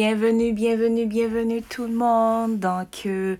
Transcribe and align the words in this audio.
Bienvenue, 0.00 0.52
bienvenue, 0.52 1.06
bienvenue 1.06 1.60
tout 1.60 1.82
le 1.82 1.92
monde. 1.92 2.60
Donc, 2.60 3.02
euh, 3.06 3.36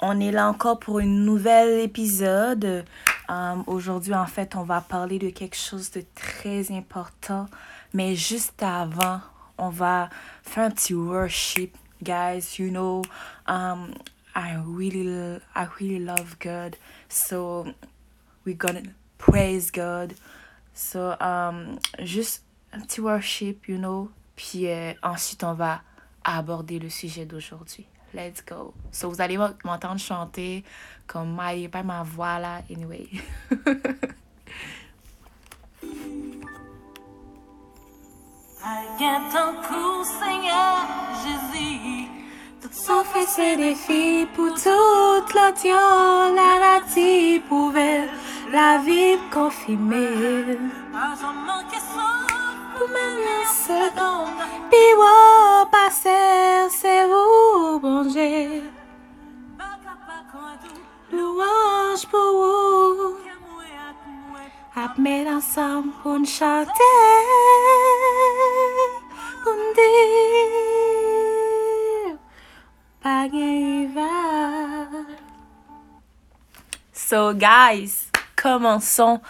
on 0.00 0.18
est 0.18 0.32
là 0.32 0.48
encore 0.48 0.80
pour 0.80 0.98
une 0.98 1.24
nouvelle 1.24 1.78
épisode. 1.78 2.84
Euh, 3.30 3.56
Aujourd'hui, 3.68 4.12
en 4.12 4.26
fait, 4.26 4.56
on 4.56 4.64
va 4.64 4.80
parler 4.80 5.20
de 5.20 5.30
quelque 5.30 5.54
chose 5.54 5.92
de 5.92 6.02
très 6.16 6.72
important. 6.72 7.46
Mais 7.94 8.16
juste 8.16 8.60
avant, 8.60 9.20
on 9.56 9.68
va 9.68 10.10
faire 10.42 10.64
un 10.64 10.70
petit 10.72 10.94
worship. 10.94 11.76
Guys, 12.02 12.56
you 12.58 12.70
know, 12.70 13.02
um, 13.46 13.94
I 14.34 14.56
really, 14.66 15.38
I 15.54 15.66
really 15.78 16.04
love 16.04 16.38
God. 16.40 16.74
So, 17.08 17.66
we're 18.44 18.56
gonna 18.58 18.82
praise 19.16 19.70
God. 19.70 20.14
So, 20.74 21.14
um, 21.20 21.78
juste 22.00 22.42
un 22.72 22.80
petit 22.80 23.00
worship, 23.00 23.68
you 23.68 23.78
know. 23.78 24.10
Puis 24.34 24.66
euh, 24.66 24.92
ensuite, 25.02 25.44
on 25.44 25.52
va 25.52 25.82
aborder 26.24 26.78
le 26.78 26.88
sujet 26.88 27.24
d'aujourd'hui. 27.24 27.86
Let's 28.12 28.44
go. 28.44 28.74
So, 28.90 29.08
vous 29.08 29.20
allez 29.20 29.38
m'entendre 29.64 30.00
chanter 30.00 30.64
comme 31.06 31.36
my, 31.38 31.68
pas 31.68 31.82
ma 31.82 32.02
voix 32.02 32.38
là, 32.38 32.62
anyway. 32.70 33.08
Arrête 38.62 39.32
ton 39.32 39.54
coup, 39.62 40.04
Seigneur 40.04 40.86
Jésus. 41.22 42.08
Tout 42.60 42.68
Sauf 42.72 43.16
et 43.16 43.56
défis 43.56 44.26
pour 44.34 44.52
toute 44.54 45.34
la 45.34 45.52
tienne, 45.52 46.34
la 46.36 46.80
nature 46.80 47.42
pouvait 47.48 48.08
la 48.52 48.78
vie 48.84 49.16
confirmer. 49.32 50.58
So, 76.92 77.34
guys, 77.34 78.08
commençons. 78.36 79.20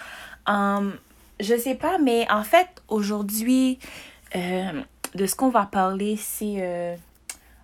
Um, 0.45 0.99
je 1.39 1.57
sais 1.57 1.73
pas, 1.75 1.97
mais 1.97 2.27
en 2.29 2.43
fait, 2.43 2.80
aujourd'hui, 2.91 3.79
euh, 4.35 4.81
de 5.15 5.25
ce 5.25 5.35
qu'on 5.35 5.49
va 5.49 5.65
parler, 5.65 6.15
c'est 6.17 6.57
euh, 6.59 6.95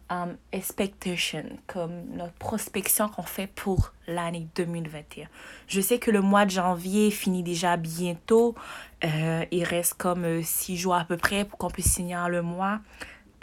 um, 0.10 0.36
expectation, 0.52 1.44
comme 1.68 2.06
notre 2.16 2.34
prospection 2.34 3.10
qu'on 3.10 3.24
fait 3.24 3.48
pour 3.48 3.94
l'année 4.08 4.48
2021. 4.56 5.28
Je 5.68 5.82
sais 5.82 6.00
que 6.00 6.10
le 6.10 6.22
mois 6.22 6.46
de 6.46 6.52
janvier 6.52 7.12
finit 7.12 7.44
déjà 7.44 7.78
bientôt. 7.78 8.56
Euh, 9.04 9.46
il 9.52 9.64
reste 9.64 9.94
comme 9.96 10.42
six 10.44 10.78
jours 10.78 10.96
à 10.96 11.06
peu 11.06 11.18
près 11.18 11.46
pour 11.46 11.60
qu'on 11.60 11.70
puisse 11.70 11.92
signer 11.92 12.18
le 12.30 12.42
mois. 12.42 12.80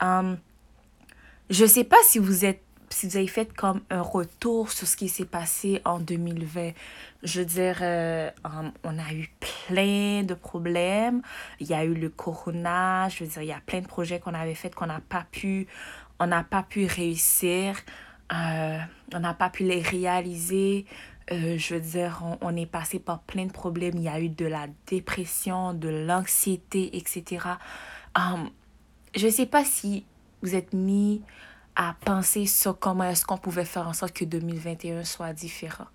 Um, 0.03 0.39
je 1.51 1.67
sais 1.67 1.85
pas 1.85 1.99
si 2.05 2.19
vous 2.19 2.45
êtes 2.45 2.63
si 2.95 3.09
vous 3.09 3.17
avez 3.17 3.27
fait 3.27 3.53
comme 3.53 3.81
un 3.91 4.03
retour 4.03 4.71
sur 4.71 4.87
ce 4.87 4.97
qui 4.97 5.09
s'est 5.09 5.25
passé 5.25 5.83
en 5.85 5.99
2020. 5.99 6.71
Je 7.25 7.41
veux 7.41 7.47
dire, 7.47 7.79
euh, 7.81 8.31
on 8.85 8.99
a 8.99 9.13
eu 9.13 9.29
plein 9.67 10.23
de 10.23 10.35
problèmes. 10.35 11.21
Il 11.59 11.67
y 11.67 11.75
a 11.75 11.85
eu 11.85 11.95
le 11.95 12.09
corona. 12.09 13.09
Je 13.09 13.25
veux 13.25 13.31
dire, 13.31 13.43
il 13.43 13.49
y 13.49 13.53
a 13.53 13.61
plein 13.67 13.81
de 13.81 13.87
projets 13.87 14.21
qu'on 14.21 14.33
avait 14.33 14.55
faits 14.55 14.75
qu'on 14.75 14.87
n'a 14.87 15.01
pas 15.09 15.27
pu, 15.31 15.67
on 16.21 16.29
n'a 16.29 16.45
pas 16.45 16.63
pu 16.63 16.87
réussir. 16.87 17.77
Euh, 18.33 18.79
on 19.13 19.21
n'a 19.21 19.35
pas 19.35 19.51
pu 19.51 19.65
les 19.65 19.83
réaliser. 19.83 20.87
Euh, 21.33 21.59
je 21.59 21.75
veux 21.75 21.81
dire, 21.81 22.23
on, 22.41 22.55
est 22.55 22.67
passé 22.67 23.01
par 23.01 23.23
plein 23.23 23.47
de 23.47 23.53
problèmes. 23.53 23.95
Il 23.97 24.03
y 24.03 24.09
a 24.09 24.21
eu 24.21 24.29
de 24.29 24.47
la 24.47 24.67
dépression, 24.87 25.75
de 25.75 25.89
l'anxiété, 25.89 26.97
etc. 26.97 27.47
Je 29.17 29.29
sais 29.29 29.47
pas 29.47 29.65
si 29.65 30.05
vous 30.43 30.55
êtes 30.55 30.73
mis 30.73 31.23
à 31.77 31.95
penser 32.05 32.47
sur 32.47 32.79
comment 32.79 33.05
est-ce 33.05 33.25
qu'on 33.25 33.39
pouvait 33.39 33.65
faire 33.65 33.89
en 33.89 33.93
sorte 33.93 34.13
que 34.13 34.25
2021 34.25 35.05
soit 35.05 35.33
différent. 35.33 35.87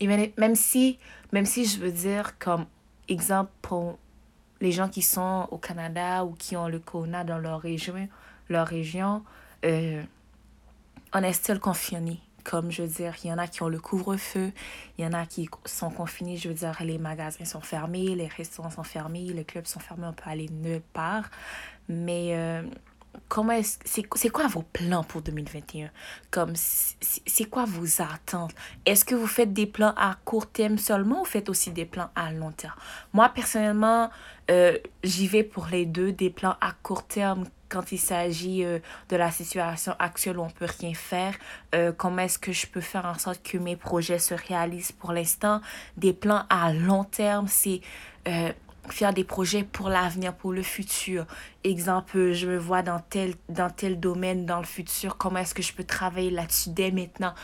Et 0.00 0.06
même, 0.06 0.54
si, 0.54 0.98
même 1.32 1.46
si 1.46 1.64
je 1.64 1.78
veux 1.78 1.92
dire, 1.92 2.38
comme 2.38 2.66
exemple 3.08 3.50
pour 3.62 3.98
les 4.60 4.72
gens 4.72 4.88
qui 4.88 5.02
sont 5.02 5.48
au 5.50 5.58
Canada 5.58 6.24
ou 6.24 6.32
qui 6.32 6.56
ont 6.56 6.68
le 6.68 6.78
corona 6.78 7.24
dans 7.24 7.38
leur 7.38 7.60
région, 7.60 8.08
leur 8.48 8.66
région 8.66 9.22
euh, 9.64 10.02
on 11.14 11.22
est 11.22 11.32
still 11.32 11.58
confinés. 11.58 12.20
Comme 12.44 12.72
je 12.72 12.82
veux 12.82 12.88
dire, 12.88 13.14
il 13.22 13.28
y 13.28 13.32
en 13.32 13.38
a 13.38 13.46
qui 13.46 13.62
ont 13.62 13.68
le 13.68 13.78
couvre-feu, 13.78 14.50
il 14.98 15.04
y 15.04 15.06
en 15.06 15.12
a 15.12 15.26
qui 15.26 15.48
sont 15.64 15.90
confinés, 15.90 16.36
je 16.36 16.48
veux 16.48 16.54
dire, 16.54 16.76
les 16.80 16.98
magasins 16.98 17.44
sont 17.44 17.60
fermés, 17.60 18.16
les 18.16 18.26
restaurants 18.26 18.70
sont 18.70 18.82
fermés, 18.82 19.26
les 19.26 19.44
clubs 19.44 19.66
sont 19.66 19.78
fermés, 19.78 20.08
on 20.08 20.12
peut 20.12 20.28
aller 20.28 20.48
nulle 20.48 20.82
part. 20.92 21.30
Mais 21.88 22.30
euh, 22.32 22.62
comment 23.28 23.52
est-ce 23.52 23.78
c'est 23.84 24.04
c'est 24.14 24.28
quoi 24.28 24.46
vos 24.46 24.62
plans 24.62 25.04
pour 25.04 25.22
2021 25.22 25.90
comme 26.30 26.52
c'est 26.56 27.44
quoi 27.44 27.64
vos 27.64 28.02
attentes? 28.02 28.54
Est-ce 28.86 29.04
que 29.04 29.14
vous 29.14 29.26
faites 29.26 29.52
des 29.52 29.66
plans 29.66 29.94
à 29.96 30.16
court 30.24 30.50
terme 30.50 30.78
seulement 30.78 31.22
ou 31.22 31.24
faites 31.24 31.48
aussi 31.48 31.70
des 31.70 31.84
plans 31.84 32.10
à 32.14 32.32
long 32.32 32.52
terme? 32.52 32.74
Moi 33.12 33.28
personnellement 33.28 34.10
euh, 34.50 34.76
j'y 35.02 35.26
vais 35.26 35.44
pour 35.44 35.66
les 35.66 35.86
deux 35.86 36.12
des 36.12 36.30
plans 36.30 36.56
à 36.60 36.72
court 36.82 37.06
terme. 37.06 37.44
Quand 37.68 37.90
il 37.90 37.98
s'agit 37.98 38.64
euh, 38.64 38.80
de 39.08 39.16
la 39.16 39.30
situation 39.30 39.94
actuelle 39.98 40.36
où 40.38 40.42
on 40.42 40.50
peut 40.50 40.68
rien 40.78 40.92
faire 40.92 41.34
euh, 41.74 41.90
comment 41.90 42.18
est-ce 42.18 42.38
que 42.38 42.52
je 42.52 42.66
peux 42.66 42.82
faire 42.82 43.06
en 43.06 43.18
sorte 43.18 43.42
que 43.42 43.56
mes 43.56 43.76
projets 43.76 44.18
se 44.18 44.34
réalisent 44.34 44.92
pour 44.92 45.12
l'instant? 45.12 45.60
Des 45.96 46.12
plans 46.12 46.44
à 46.50 46.72
long 46.72 47.04
terme 47.04 47.46
c'est 47.48 47.80
faire 48.88 49.14
des 49.14 49.24
projets 49.24 49.62
pour 49.62 49.88
l'avenir, 49.88 50.34
pour 50.34 50.52
le 50.52 50.62
futur. 50.62 51.26
Exemple, 51.64 52.32
je 52.32 52.46
me 52.46 52.58
vois 52.58 52.82
dans 52.82 52.98
tel, 52.98 53.34
dans 53.48 53.70
tel 53.70 54.00
domaine 54.00 54.44
dans 54.44 54.58
le 54.58 54.64
futur, 54.64 55.16
comment 55.16 55.38
est-ce 55.38 55.54
que 55.54 55.62
je 55.62 55.72
peux 55.72 55.84
travailler 55.84 56.30
là-dessus 56.30 56.70
dès 56.70 56.90
maintenant? 56.90 57.34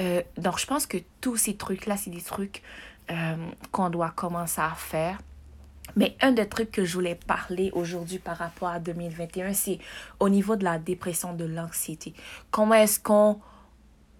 Euh, 0.00 0.22
donc, 0.36 0.58
je 0.58 0.66
pense 0.66 0.86
que 0.86 0.98
tous 1.20 1.36
ces 1.36 1.56
trucs-là, 1.56 1.96
c'est 1.96 2.10
des 2.10 2.20
trucs 2.20 2.62
euh, 3.10 3.36
qu'on 3.70 3.90
doit 3.90 4.10
commencer 4.10 4.60
à 4.60 4.74
faire. 4.74 5.18
Mais 5.96 6.16
un 6.20 6.32
des 6.32 6.48
trucs 6.48 6.70
que 6.70 6.84
je 6.84 6.94
voulais 6.94 7.14
parler 7.14 7.70
aujourd'hui 7.72 8.18
par 8.18 8.36
rapport 8.36 8.68
à 8.68 8.78
2021, 8.78 9.54
c'est 9.54 9.78
au 10.20 10.28
niveau 10.28 10.56
de 10.56 10.64
la 10.64 10.78
dépression, 10.78 11.32
de 11.32 11.44
l'anxiété. 11.44 12.12
Comment 12.50 12.74
est-ce 12.74 13.00
qu'on 13.00 13.40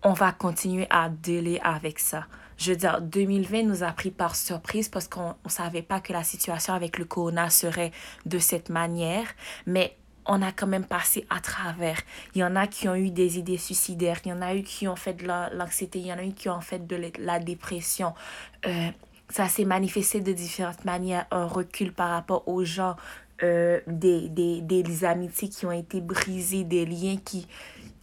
on 0.02 0.12
va 0.12 0.32
continuer 0.32 0.86
à 0.90 1.08
dealer 1.08 1.60
avec 1.62 1.98
ça? 1.98 2.26
Je 2.58 2.72
veux 2.72 2.76
dire, 2.76 3.00
2020 3.00 3.62
nous 3.62 3.82
a 3.84 3.92
pris 3.92 4.10
par 4.10 4.34
surprise 4.36 4.88
parce 4.88 5.06
qu'on 5.08 5.34
ne 5.44 5.50
savait 5.50 5.82
pas 5.82 6.00
que 6.00 6.12
la 6.12 6.24
situation 6.24 6.74
avec 6.74 6.98
le 6.98 7.04
corona 7.04 7.50
serait 7.50 7.92
de 8.26 8.38
cette 8.38 8.68
manière, 8.68 9.26
mais 9.66 9.96
on 10.26 10.42
a 10.42 10.52
quand 10.52 10.66
même 10.66 10.84
passé 10.84 11.24
à 11.30 11.40
travers. 11.40 11.98
Il 12.34 12.40
y 12.40 12.44
en 12.44 12.54
a 12.56 12.66
qui 12.66 12.88
ont 12.88 12.94
eu 12.96 13.10
des 13.10 13.38
idées 13.38 13.56
suicidaires, 13.56 14.18
il 14.24 14.28
y 14.28 14.32
en 14.32 14.42
a 14.42 14.54
eu 14.54 14.62
qui 14.62 14.86
ont 14.88 14.96
fait 14.96 15.14
de 15.14 15.26
la- 15.26 15.48
l'anxiété, 15.54 16.00
il 16.00 16.06
y 16.06 16.12
en 16.12 16.18
a 16.18 16.24
eu 16.24 16.32
qui 16.32 16.48
ont 16.50 16.60
fait 16.60 16.86
de 16.86 16.96
la- 16.96 17.08
la 17.18 17.38
dépression. 17.38 18.12
Euh, 18.66 18.88
ça 19.30 19.48
s'est 19.48 19.64
manifesté 19.64 20.20
de 20.20 20.32
différentes 20.32 20.84
manières, 20.84 21.26
un 21.30 21.46
recul 21.46 21.92
par 21.92 22.10
rapport 22.10 22.46
aux 22.48 22.64
gens, 22.64 22.96
euh, 23.44 23.80
des, 23.86 24.28
des, 24.28 24.60
des 24.62 25.04
amitiés 25.04 25.48
qui 25.48 25.64
ont 25.64 25.72
été 25.72 26.00
brisées, 26.00 26.64
des 26.64 26.84
liens 26.84 27.16
qui, 27.24 27.46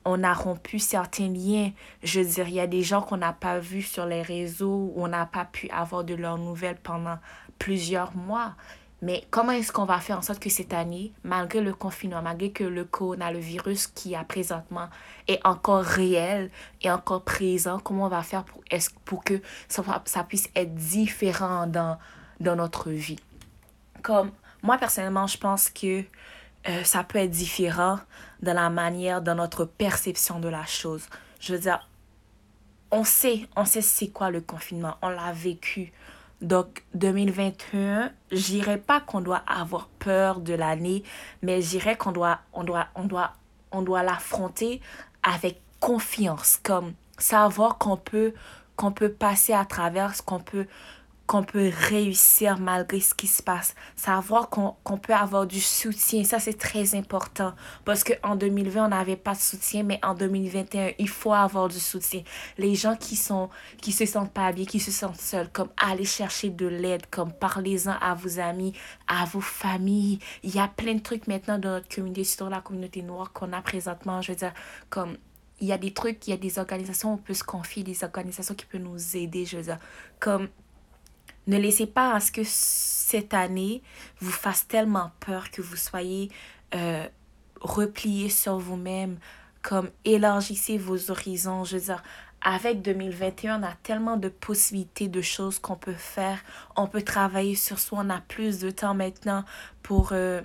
on 0.06 0.24
a 0.24 0.34
rompu 0.34 0.80
certains 0.80 1.28
liens. 1.28 1.72
Je 2.04 2.22
dire, 2.22 2.48
il 2.48 2.54
y 2.54 2.60
a 2.60 2.68
des 2.68 2.84
gens 2.84 3.02
qu'on 3.02 3.18
n'a 3.18 3.34
pas 3.34 3.60
vus 3.60 3.82
sur 3.82 4.06
les 4.06 4.22
réseaux, 4.22 4.94
où 4.96 5.04
on 5.04 5.08
n'a 5.08 5.26
pas 5.26 5.46
pu 5.46 5.68
avoir 5.70 6.04
de 6.04 6.14
leurs 6.14 6.38
nouvelles 6.38 6.78
pendant 6.82 7.18
plusieurs 7.60 8.16
mois. 8.16 8.54
Mais 9.02 9.26
comment 9.30 9.52
est-ce 9.52 9.72
qu'on 9.72 9.86
va 9.86 10.00
faire 10.00 10.18
en 10.18 10.22
sorte 10.22 10.40
que 10.40 10.50
cette 10.50 10.74
année, 10.74 11.12
malgré 11.24 11.60
le 11.60 11.74
confinement, 11.74 12.22
malgré 12.22 12.52
que 12.52 12.64
le 12.64 12.86
corona, 12.86 13.32
le 13.32 13.40
virus 13.40 13.88
qui 13.88 14.16
a 14.16 14.24
présentement 14.24 14.88
est 15.28 15.46
encore 15.46 15.84
réel 15.84 16.50
et 16.82 16.90
encore 16.90 17.24
présent, 17.24 17.80
comment 17.80 18.06
on 18.06 18.10
va 18.10 18.24
faire 18.24 18.46
pour, 18.46 18.64
est 18.72 18.96
pour 19.04 19.24
que 19.24 19.42
ça, 19.68 19.84
ça 20.06 20.24
puisse 20.24 20.50
être 20.56 20.74
différent 20.74 21.68
dans, 21.68 21.98
dans 22.40 22.56
notre 22.56 22.90
vie? 22.90 23.20
Comme 24.02 24.32
moi, 24.64 24.78
personnellement, 24.78 25.28
je 25.28 25.38
pense 25.38 25.70
que 25.70 26.04
euh, 26.68 26.84
ça 26.84 27.04
peut 27.04 27.20
être 27.20 27.32
différent 27.32 28.00
dans 28.42 28.54
la 28.54 28.70
manière, 28.70 29.22
dans 29.22 29.36
notre 29.36 29.66
perception 29.66 30.40
de 30.40 30.50
la 30.50 30.66
chose. 30.66 31.04
Je 31.40 31.54
veux 31.54 31.60
dire, 31.60 31.88
on 32.92 33.04
sait, 33.04 33.48
on 33.56 33.66
sait 33.66 33.82
c'est 33.82 34.08
quoi 34.08 34.30
le 34.30 34.42
confinement, 34.42 34.96
on 35.02 35.10
l'a 35.10 35.32
vécu. 35.32 35.92
Donc, 36.42 36.84
2021, 36.94 38.12
je 38.32 38.38
dirais 38.38 38.78
pas 38.78 39.00
qu'on 39.00 39.22
doit 39.22 39.42
avoir 39.48 39.88
peur 40.00 40.40
de 40.40 40.54
l'année, 40.54 41.04
mais 41.42 41.62
je 41.62 41.70
dirais 41.70 41.96
qu'on 41.96 42.12
doit, 42.12 42.40
on 42.54 42.64
doit, 42.64 42.88
on 42.96 43.06
doit, 43.06 43.34
on 43.72 43.82
doit 43.82 44.04
l'affronter 44.04 44.82
avec 45.24 45.60
confiance, 45.80 46.60
comme 46.62 46.94
savoir 47.18 47.78
qu'on 47.78 47.98
peut, 47.98 48.34
qu'on 48.76 48.92
peut 48.92 49.12
passer 49.12 49.54
à 49.54 49.66
travers, 49.66 50.14
qu'on 50.26 50.40
peut, 50.40 50.68
qu'on 51.28 51.44
peut 51.44 51.72
réussir 51.90 52.60
malgré 52.60 53.00
ce 53.00 53.14
qui 53.14 53.28
se 53.28 53.42
passe. 53.42 53.74
Savoir 53.96 54.50
qu'on 54.50 54.98
peut 54.98 55.14
avoir 55.14 55.48
du 55.48 55.60
soutien, 55.60 56.24
ça 56.24 56.40
c'est 56.40 56.58
très 56.58 56.96
important. 56.96 57.54
Parce 57.84 58.04
qu'en 58.04 58.36
2020, 58.36 58.86
on 58.86 58.90
n'avait 58.90 59.16
pas 59.16 59.34
de 59.34 59.40
soutien, 59.40 59.84
mais 59.84 60.00
en 60.04 60.14
2021, 60.14 60.92
il 61.00 61.10
faut 61.10 61.34
avoir 61.34 61.68
du 61.68 61.80
soutien. 61.80 62.22
Les 62.58 62.76
gens 62.76 62.96
qui 62.96 63.16
sont 63.16 63.50
qui 63.82 63.92
se 63.92 64.06
sentent 64.06 64.34
pas 64.34 64.52
bien, 64.52 64.66
qui 64.66 64.80
se 64.80 64.92
sentent 64.92 65.20
seuls, 65.20 65.50
comme 65.52 65.70
aller 65.78 66.06
chercher 66.06 66.50
de 66.50 66.68
l'aide, 66.68 67.08
comme 67.10 67.34
parlez-en 67.34 67.96
à 68.00 68.14
vos 68.14 68.40
amis, 68.40 68.74
à 69.08 69.26
vos 69.26 69.42
familles. 69.42 70.20
Il 70.44 70.54
y 70.54 70.60
a 70.60 70.68
plein 70.68 70.96
de 70.96 71.02
trucs 71.02 71.28
maintenant 71.28 71.58
dans 71.58 71.72
notre 71.72 71.94
communauté, 71.94 72.24
sur 72.24 72.50
la 72.50 72.62
communauté 72.62 73.02
noire 73.02 73.32
qu'on 73.34 73.52
a 73.54 73.62
présentement. 73.62 74.22
Je 74.22 74.32
veux 74.32 74.38
dire, 74.38 74.54
comme 74.90 75.18
il 75.60 75.68
y 75.68 75.72
a 75.72 75.78
des 75.78 75.94
trucs, 75.94 76.28
il 76.28 76.32
y 76.32 76.34
a 76.34 76.38
des 76.38 76.60
organisations 76.60 77.14
on 77.14 77.18
peut 77.18 77.34
se 77.34 77.44
confier, 77.44 77.84
des 77.84 78.04
organisations 78.04 78.56
qui 78.56 78.66
peuvent 78.66 78.82
nous 78.82 79.18
aider, 79.18 79.46
je 79.46 79.58
veux 79.58 79.64
dire. 79.64 79.80
Comme 80.20 80.50
ne 81.48 81.58
laissez 81.58 81.88
pas 81.88 82.14
à 82.14 82.20
ce 82.20 82.32
que 82.32 82.42
cette 82.44 83.34
année 83.34 83.82
vous 84.20 84.32
fasse 84.32 84.68
tellement 84.68 85.12
peur 85.20 85.52
que 85.52 85.62
vous 85.62 85.76
soyez 85.76 86.32
euh, 86.74 87.08
replié 87.62 88.30
sur 88.30 88.58
vous-même, 88.58 89.18
comme 89.62 89.90
élargissez 90.04 90.78
vos 90.78 91.12
horizons. 91.12 91.64
Je 91.64 91.78
veux 91.78 91.84
dire, 91.84 92.04
avec 92.42 92.82
2021, 92.82 93.62
on 93.62 93.64
a 93.64 93.74
tellement 93.82 94.18
de 94.18 94.30
possibilités 94.30 95.08
de 95.08 95.22
choses 95.22 95.60
qu'on 95.60 95.76
peut 95.76 95.94
faire. 95.94 96.40
On 96.76 96.88
peut 96.88 97.02
travailler 97.02 97.56
sur 97.56 97.80
soi. 97.80 98.00
On 98.04 98.10
a 98.10 98.22
plus 98.22 98.60
de 98.60 98.70
temps 98.70 98.94
maintenant 98.94 99.44
pour, 99.82 100.10
euh, 100.12 100.42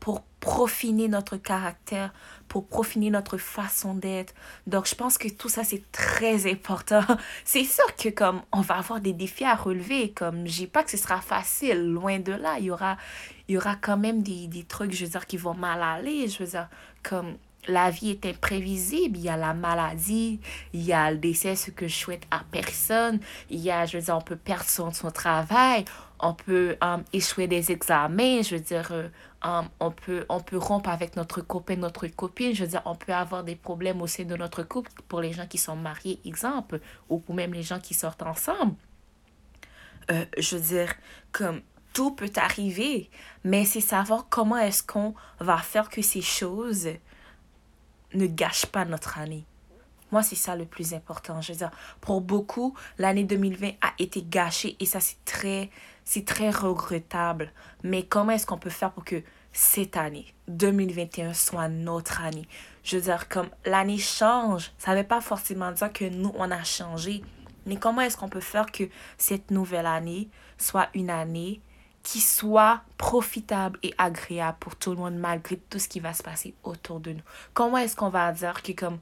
pour 0.00 0.22
profiner 0.40 1.08
notre 1.08 1.38
caractère, 1.38 2.12
pour 2.48 2.66
profiner 2.66 3.10
notre 3.10 3.36
façon 3.38 3.94
d'être. 3.94 4.34
Donc, 4.66 4.86
je 4.86 4.94
pense 4.94 5.18
que 5.18 5.28
tout 5.28 5.48
ça, 5.48 5.64
c'est 5.64 5.90
très 5.92 6.50
important. 6.50 7.02
C'est 7.44 7.64
sûr 7.64 7.94
que 7.96 8.08
comme 8.08 8.42
on 8.52 8.60
va 8.60 8.76
avoir 8.76 9.00
des 9.00 9.12
défis 9.12 9.44
à 9.44 9.54
relever, 9.54 10.12
comme 10.12 10.46
je 10.46 10.52
dis 10.52 10.66
pas 10.66 10.82
que 10.82 10.90
ce 10.90 10.96
sera 10.96 11.20
facile, 11.20 11.92
loin 11.92 12.18
de 12.18 12.32
là. 12.32 12.56
Il 12.58 12.66
y 12.66 12.70
aura, 12.70 12.96
il 13.48 13.54
y 13.54 13.58
aura 13.58 13.76
quand 13.76 13.96
même 13.96 14.22
des, 14.22 14.46
des 14.46 14.64
trucs, 14.64 14.92
je 14.92 15.04
veux 15.04 15.10
dire, 15.10 15.26
qui 15.26 15.36
vont 15.36 15.54
mal 15.54 15.82
aller. 15.82 16.28
Je 16.28 16.38
veux 16.42 16.50
dire, 16.50 16.68
comme 17.02 17.36
la 17.68 17.90
vie 17.90 18.10
est 18.10 18.26
imprévisible. 18.26 19.16
Il 19.16 19.24
y 19.24 19.28
a 19.28 19.36
la 19.36 19.54
maladie, 19.54 20.40
il 20.72 20.82
y 20.82 20.92
a 20.92 21.10
le 21.10 21.18
décès, 21.18 21.56
ce 21.56 21.70
que 21.70 21.88
je 21.88 21.94
souhaite 21.94 22.26
à 22.30 22.42
personne. 22.50 23.20
Il 23.50 23.60
y 23.60 23.70
a, 23.70 23.86
je 23.86 23.98
veux 23.98 24.02
dire, 24.02 24.16
on 24.16 24.20
peut 24.20 24.36
perdre 24.36 24.64
son, 24.64 24.90
travail, 25.10 25.84
on 26.20 26.34
peut 26.34 26.76
um, 26.80 27.02
échouer 27.12 27.46
des 27.46 27.70
examens, 27.70 28.42
je 28.42 28.56
veux 28.56 28.62
dire, 28.62 28.88
euh, 28.92 29.08
um, 29.42 29.68
on, 29.80 29.90
peut, 29.90 30.24
on 30.28 30.40
peut 30.40 30.56
rompre 30.56 30.88
avec 30.88 31.16
notre 31.16 31.40
copain, 31.40 31.76
notre 31.76 32.06
copine. 32.08 32.54
Je 32.54 32.64
veux 32.64 32.70
dire, 32.70 32.82
on 32.84 32.94
peut 32.94 33.12
avoir 33.12 33.44
des 33.44 33.56
problèmes 33.56 34.02
au 34.02 34.06
sein 34.06 34.24
de 34.24 34.36
notre 34.36 34.62
couple 34.62 34.90
pour 35.08 35.20
les 35.20 35.32
gens 35.32 35.46
qui 35.46 35.58
sont 35.58 35.76
mariés, 35.76 36.20
exemple, 36.24 36.80
ou 37.08 37.22
même 37.32 37.52
les 37.52 37.62
gens 37.62 37.80
qui 37.80 37.94
sortent 37.94 38.22
ensemble. 38.22 38.74
Euh, 40.10 40.24
je 40.38 40.56
veux 40.56 40.62
dire, 40.62 40.94
comme 41.32 41.62
tout 41.94 42.10
peut 42.10 42.30
arriver, 42.36 43.08
mais 43.44 43.64
c'est 43.64 43.80
savoir 43.80 44.26
comment 44.28 44.58
est-ce 44.58 44.82
qu'on 44.82 45.14
va 45.38 45.58
faire 45.58 45.88
que 45.88 46.02
ces 46.02 46.20
choses 46.20 46.88
ne 48.14 48.26
gâchent 48.26 48.66
pas 48.66 48.84
notre 48.84 49.18
année. 49.18 49.44
Moi, 50.12 50.22
c'est 50.22 50.36
ça 50.36 50.54
le 50.54 50.64
plus 50.64 50.94
important. 50.94 51.40
Je 51.40 51.52
veux 51.52 51.58
dire, 51.58 51.70
pour 52.00 52.20
beaucoup, 52.20 52.76
l'année 52.98 53.24
2020 53.24 53.70
a 53.80 53.92
été 53.98 54.22
gâchée 54.22 54.76
et 54.78 54.86
ça, 54.86 55.00
c'est 55.00 55.22
très, 55.24 55.70
c'est 56.04 56.24
très 56.24 56.50
regrettable. 56.50 57.52
Mais 57.82 58.04
comment 58.04 58.32
est-ce 58.32 58.46
qu'on 58.46 58.58
peut 58.58 58.70
faire 58.70 58.92
pour 58.92 59.04
que 59.04 59.22
cette 59.52 59.96
année, 59.96 60.26
2021, 60.48 61.34
soit 61.34 61.68
notre 61.68 62.20
année? 62.20 62.46
Je 62.84 62.96
veux 62.96 63.02
dire, 63.02 63.28
comme 63.28 63.48
l'année 63.64 63.98
change, 63.98 64.72
ça 64.78 64.92
ne 64.92 64.98
veut 64.98 65.06
pas 65.06 65.20
forcément 65.20 65.72
dire 65.72 65.92
que 65.92 66.04
nous, 66.04 66.32
on 66.36 66.50
a 66.50 66.62
changé. 66.62 67.22
Mais 67.66 67.76
comment 67.76 68.02
est-ce 68.02 68.16
qu'on 68.16 68.28
peut 68.28 68.40
faire 68.40 68.70
que 68.70 68.84
cette 69.18 69.50
nouvelle 69.50 69.86
année 69.86 70.28
soit 70.58 70.90
une 70.94 71.10
année 71.10 71.60
qui 72.04 72.20
soit 72.20 72.82
profitable 72.98 73.78
et 73.82 73.92
agréable 73.98 74.58
pour 74.60 74.76
tout 74.76 74.90
le 74.90 74.98
monde 74.98 75.16
malgré 75.16 75.56
tout 75.56 75.80
ce 75.80 75.88
qui 75.88 75.98
va 75.98 76.12
se 76.12 76.22
passer 76.22 76.54
autour 76.62 77.00
de 77.00 77.14
nous. 77.14 77.22
Comment 77.54 77.78
est-ce 77.78 77.96
qu'on 77.96 78.10
va 78.10 78.30
dire 78.30 78.62
que 78.62 78.72
comme 78.72 78.98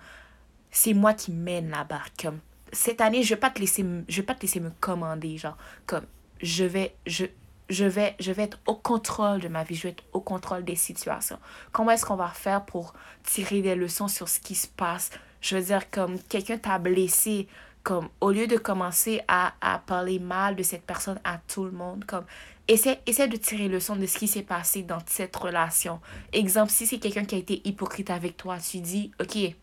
c'est 0.70 0.94
moi 0.94 1.12
qui 1.12 1.32
mène 1.32 1.68
la 1.68 1.84
barque 1.84 2.22
comme 2.22 2.38
cette 2.72 3.02
année 3.02 3.22
je 3.22 3.34
vais 3.34 3.40
pas 3.40 3.50
te 3.50 3.60
laisser 3.60 3.84
je 4.08 4.16
vais 4.16 4.26
pas 4.26 4.34
te 4.34 4.42
laisser 4.42 4.60
me 4.60 4.70
commander 4.80 5.36
genre 5.36 5.58
comme 5.84 6.06
je 6.40 6.64
vais 6.64 6.94
je 7.06 7.26
je 7.68 7.84
vais 7.84 8.14
je 8.20 8.32
vais 8.32 8.44
être 8.44 8.58
au 8.66 8.76
contrôle 8.76 9.40
de 9.40 9.48
ma 9.48 9.64
vie, 9.64 9.74
je 9.74 9.82
vais 9.82 9.88
être 9.90 10.04
au 10.12 10.20
contrôle 10.20 10.64
des 10.64 10.76
situations. 10.76 11.38
Comment 11.72 11.90
est-ce 11.90 12.06
qu'on 12.06 12.16
va 12.16 12.28
faire 12.28 12.64
pour 12.64 12.94
tirer 13.24 13.62
des 13.62 13.74
leçons 13.74 14.08
sur 14.08 14.28
ce 14.28 14.40
qui 14.40 14.54
se 14.54 14.68
passe? 14.68 15.10
Je 15.40 15.56
veux 15.56 15.62
dire 15.62 15.90
comme 15.90 16.20
quelqu'un 16.20 16.58
t'a 16.58 16.78
blessé 16.78 17.48
comme 17.82 18.08
au 18.20 18.30
lieu 18.30 18.46
de 18.46 18.56
commencer 18.56 19.22
à, 19.28 19.54
à 19.60 19.78
parler 19.78 20.18
mal 20.18 20.56
de 20.56 20.62
cette 20.62 20.84
personne 20.84 21.20
à 21.24 21.38
tout 21.38 21.64
le 21.64 21.72
monde 21.72 22.04
comme 22.04 22.24
essaie, 22.68 23.00
essaie 23.06 23.28
de 23.28 23.36
tirer 23.36 23.68
leçon 23.68 23.96
de 23.96 24.06
ce 24.06 24.18
qui 24.18 24.28
s'est 24.28 24.42
passé 24.42 24.82
dans 24.82 25.00
cette 25.06 25.34
relation. 25.34 26.00
Exemple, 26.32 26.70
si 26.70 26.86
c'est 26.86 26.98
quelqu'un 26.98 27.24
qui 27.24 27.34
a 27.34 27.38
été 27.38 27.60
hypocrite 27.64 28.10
avec 28.10 28.36
toi, 28.36 28.58
tu 28.58 28.80
dis, 28.80 29.10
ok, 29.20 29.54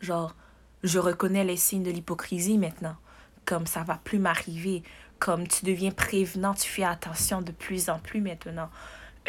genre, 0.00 0.34
je 0.82 0.98
reconnais 0.98 1.44
les 1.44 1.56
signes 1.56 1.82
de 1.82 1.90
l'hypocrisie 1.90 2.58
maintenant. 2.58 2.96
Comme 3.44 3.66
ça 3.66 3.82
va 3.82 3.98
plus 4.02 4.18
m'arriver. 4.18 4.82
Comme 5.18 5.48
tu 5.48 5.64
deviens 5.64 5.90
prévenant, 5.90 6.54
tu 6.54 6.68
fais 6.68 6.84
attention 6.84 7.42
de 7.42 7.50
plus 7.50 7.88
en 7.88 7.98
plus 7.98 8.20
maintenant. 8.20 8.70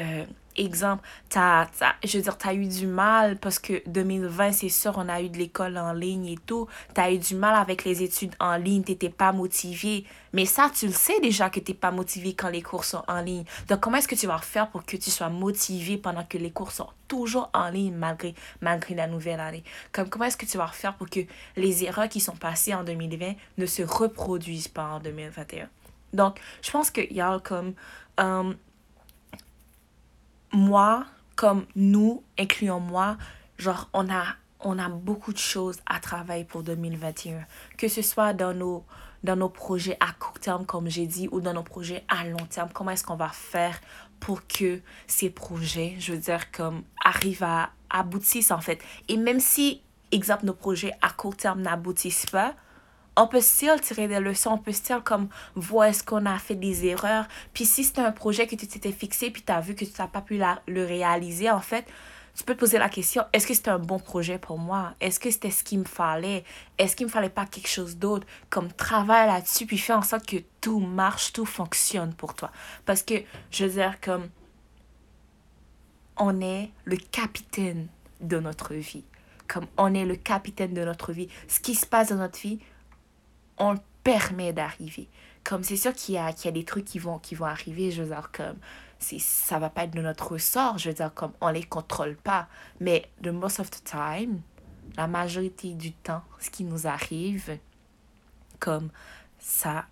Euh, 0.01 0.25
exemple, 0.59 1.03
t'as, 1.29 1.65
t'as- 1.67 1.95
je 2.03 2.17
veux 2.17 2.23
dire, 2.23 2.37
tu 2.37 2.47
as 2.47 2.53
eu 2.53 2.67
du 2.67 2.87
mal 2.87 3.37
parce 3.37 3.59
que 3.59 3.81
2020, 3.87 4.51
c'est 4.51 4.69
sûr, 4.69 4.93
on 4.97 5.07
a 5.09 5.21
eu 5.21 5.29
de 5.29 5.37
l'école 5.37 5.77
en 5.77 5.93
ligne 5.93 6.25
et 6.27 6.37
tout. 6.45 6.67
Tu 6.93 7.01
as 7.01 7.11
eu 7.11 7.17
du 7.17 7.35
mal 7.35 7.55
avec 7.55 7.83
les 7.85 8.03
études 8.03 8.35
en 8.39 8.55
ligne, 8.57 8.83
tu 8.83 8.91
n'étais 8.91 9.09
pas 9.09 9.31
motivé. 9.31 10.05
Mais 10.33 10.45
ça, 10.45 10.69
tu 10.73 10.87
le 10.87 10.93
sais 10.93 11.19
déjà 11.21 11.49
que 11.49 11.59
tu 11.59 11.71
n'es 11.71 11.77
pas 11.77 11.91
motivé 11.91 12.33
quand 12.33 12.49
les 12.49 12.61
cours 12.61 12.85
sont 12.85 13.03
en 13.07 13.21
ligne. 13.21 13.43
Donc, 13.67 13.79
comment 13.79 13.97
est-ce 13.97 14.07
que 14.07 14.15
tu 14.15 14.27
vas 14.27 14.37
faire 14.37 14.69
pour 14.69 14.85
que 14.85 14.97
tu 14.97 15.09
sois 15.09 15.29
motivé 15.29 15.97
pendant 15.97 16.23
que 16.23 16.37
les 16.37 16.51
cours 16.51 16.71
sont 16.71 16.89
toujours 17.07 17.49
en 17.53 17.69
ligne 17.69 17.93
malgré, 17.95 18.35
malgré 18.61 18.95
la 18.95 19.07
nouvelle 19.07 19.39
année? 19.39 19.63
Comme, 19.91 20.09
comment 20.09 20.25
est-ce 20.25 20.37
que 20.37 20.45
tu 20.45 20.57
vas 20.57 20.67
faire 20.67 20.95
pour 20.95 21.09
que 21.09 21.21
les 21.55 21.83
erreurs 21.83 22.09
qui 22.09 22.19
sont 22.19 22.35
passées 22.35 22.73
en 22.73 22.83
2020 22.83 23.33
ne 23.57 23.65
se 23.65 23.81
reproduisent 23.81 24.67
pas 24.67 24.85
en 24.85 24.99
2021? 24.99 25.67
Donc, 26.13 26.39
je 26.61 26.71
pense 26.71 26.91
qu'il 26.91 27.11
y 27.11 27.23
comme... 27.43 27.73
euh, 28.19 28.53
moi, 30.51 31.05
comme 31.35 31.65
nous, 31.75 32.23
incluant 32.37 32.79
moi, 32.79 33.17
genre, 33.57 33.89
on 33.93 34.09
a, 34.09 34.25
on 34.59 34.77
a 34.79 34.89
beaucoup 34.89 35.33
de 35.33 35.37
choses 35.37 35.77
à 35.85 35.99
travailler 35.99 36.43
pour 36.43 36.63
2021. 36.63 37.45
Que 37.77 37.87
ce 37.87 38.01
soit 38.01 38.33
dans 38.33 38.53
nos, 38.53 38.83
dans 39.23 39.35
nos 39.35 39.49
projets 39.49 39.97
à 39.99 40.11
court 40.13 40.39
terme, 40.39 40.65
comme 40.65 40.89
j'ai 40.89 41.07
dit, 41.07 41.27
ou 41.31 41.41
dans 41.41 41.53
nos 41.53 41.63
projets 41.63 42.03
à 42.07 42.25
long 42.25 42.45
terme. 42.49 42.69
Comment 42.73 42.91
est-ce 42.91 43.03
qu'on 43.03 43.15
va 43.15 43.29
faire 43.29 43.79
pour 44.19 44.45
que 44.47 44.81
ces 45.07 45.29
projets, 45.29 45.95
je 45.99 46.13
veux 46.13 46.19
dire, 46.19 46.51
comme, 46.51 46.83
arrivent 47.03 47.43
à 47.43 47.69
aboutissent, 47.89 48.51
en 48.51 48.61
fait. 48.61 48.81
Et 49.07 49.17
même 49.17 49.39
si, 49.39 49.81
exemple, 50.11 50.45
nos 50.45 50.53
projets 50.53 50.93
à 51.01 51.09
court 51.09 51.35
terme 51.35 51.61
n'aboutissent 51.61 52.27
pas, 52.27 52.53
on 53.19 53.27
peut 53.27 53.41
still 53.41 53.79
tirer 53.81 54.07
des 54.07 54.19
leçons, 54.19 54.51
on 54.51 54.57
peut 54.57 54.71
still 54.71 55.01
comme 55.03 55.27
voir 55.53 55.87
est-ce 55.87 56.03
qu'on 56.03 56.25
a 56.25 56.39
fait 56.39 56.55
des 56.55 56.85
erreurs. 56.85 57.27
Puis 57.53 57.65
si 57.65 57.83
c'est 57.83 57.99
un 57.99 58.11
projet 58.11 58.47
que 58.47 58.55
tu 58.55 58.65
t'étais 58.65 58.93
fixé 58.93 59.29
puis 59.29 59.41
tu 59.41 59.51
as 59.51 59.59
vu 59.59 59.75
que 59.75 59.83
tu 59.83 59.91
n'as 59.99 60.07
pas 60.07 60.21
pu 60.21 60.39
le 60.67 60.85
réaliser, 60.85 61.51
en 61.51 61.59
fait, 61.59 61.85
tu 62.33 62.45
peux 62.45 62.53
te 62.55 62.59
poser 62.59 62.77
la 62.77 62.87
question, 62.87 63.25
est-ce 63.33 63.45
que 63.45 63.53
c'était 63.53 63.71
un 63.71 63.79
bon 63.79 63.99
projet 63.99 64.39
pour 64.39 64.57
moi? 64.57 64.93
Est-ce 65.01 65.19
que 65.19 65.29
c'était 65.29 65.51
ce 65.51 65.65
qu'il 65.65 65.79
me 65.79 65.83
fallait? 65.83 66.45
Est-ce 66.77 66.95
qu'il 66.95 67.07
me 67.07 67.11
fallait 67.11 67.29
pas 67.29 67.45
quelque 67.45 67.67
chose 67.67 67.97
d'autre? 67.97 68.25
Comme 68.49 68.71
travaille 68.71 69.27
là-dessus 69.27 69.65
puis 69.65 69.77
fais 69.77 69.91
en 69.91 70.01
sorte 70.01 70.25
que 70.25 70.37
tout 70.61 70.79
marche, 70.79 71.33
tout 71.33 71.45
fonctionne 71.45 72.13
pour 72.13 72.35
toi. 72.35 72.51
Parce 72.85 73.03
que, 73.03 73.15
je 73.51 73.65
veux 73.65 73.71
dire, 73.71 73.99
comme 73.99 74.29
on 76.15 76.39
est 76.39 76.71
le 76.85 76.95
capitaine 76.95 77.89
de 78.21 78.39
notre 78.39 78.75
vie. 78.75 79.03
Comme 79.49 79.65
on 79.77 79.93
est 79.93 80.05
le 80.05 80.15
capitaine 80.15 80.73
de 80.73 80.85
notre 80.85 81.11
vie. 81.11 81.27
Ce 81.49 81.59
qui 81.59 81.75
se 81.75 81.85
passe 81.85 82.09
dans 82.09 82.17
notre 82.17 82.39
vie, 82.39 82.59
on 83.59 83.73
le 83.73 83.79
permet 84.03 84.53
d'arriver. 84.53 85.07
Comme 85.43 85.63
c'est 85.63 85.77
sûr 85.77 85.93
qu'il 85.93 86.15
y 86.15 86.17
a, 86.17 86.31
y 86.31 86.47
a 86.47 86.51
des 86.51 86.65
trucs 86.65 86.85
qui 86.85 86.99
vont, 86.99 87.19
qui 87.19 87.35
vont 87.35 87.45
arriver, 87.45 87.91
je 87.91 88.03
veux 88.03 88.09
dire, 88.09 88.29
comme 88.31 88.57
c'est, 88.99 89.19
ça 89.19 89.59
va 89.59 89.69
pas 89.69 89.83
être 89.83 89.95
de 89.95 90.01
notre 90.01 90.33
ressort, 90.33 90.77
je 90.77 90.89
veux 90.89 90.95
dire, 90.95 91.13
comme 91.13 91.31
on 91.41 91.49
les 91.49 91.63
contrôle 91.63 92.15
pas. 92.15 92.47
Mais 92.79 93.09
the 93.23 93.27
most 93.27 93.59
of 93.59 93.69
the 93.69 93.83
time, 93.83 94.41
la 94.97 95.07
majorité 95.07 95.73
du 95.73 95.93
temps, 95.93 96.23
ce 96.39 96.49
qui 96.49 96.63
nous 96.63 96.87
arrive, 96.87 97.57
comme 98.59 98.89
ça 99.39 99.85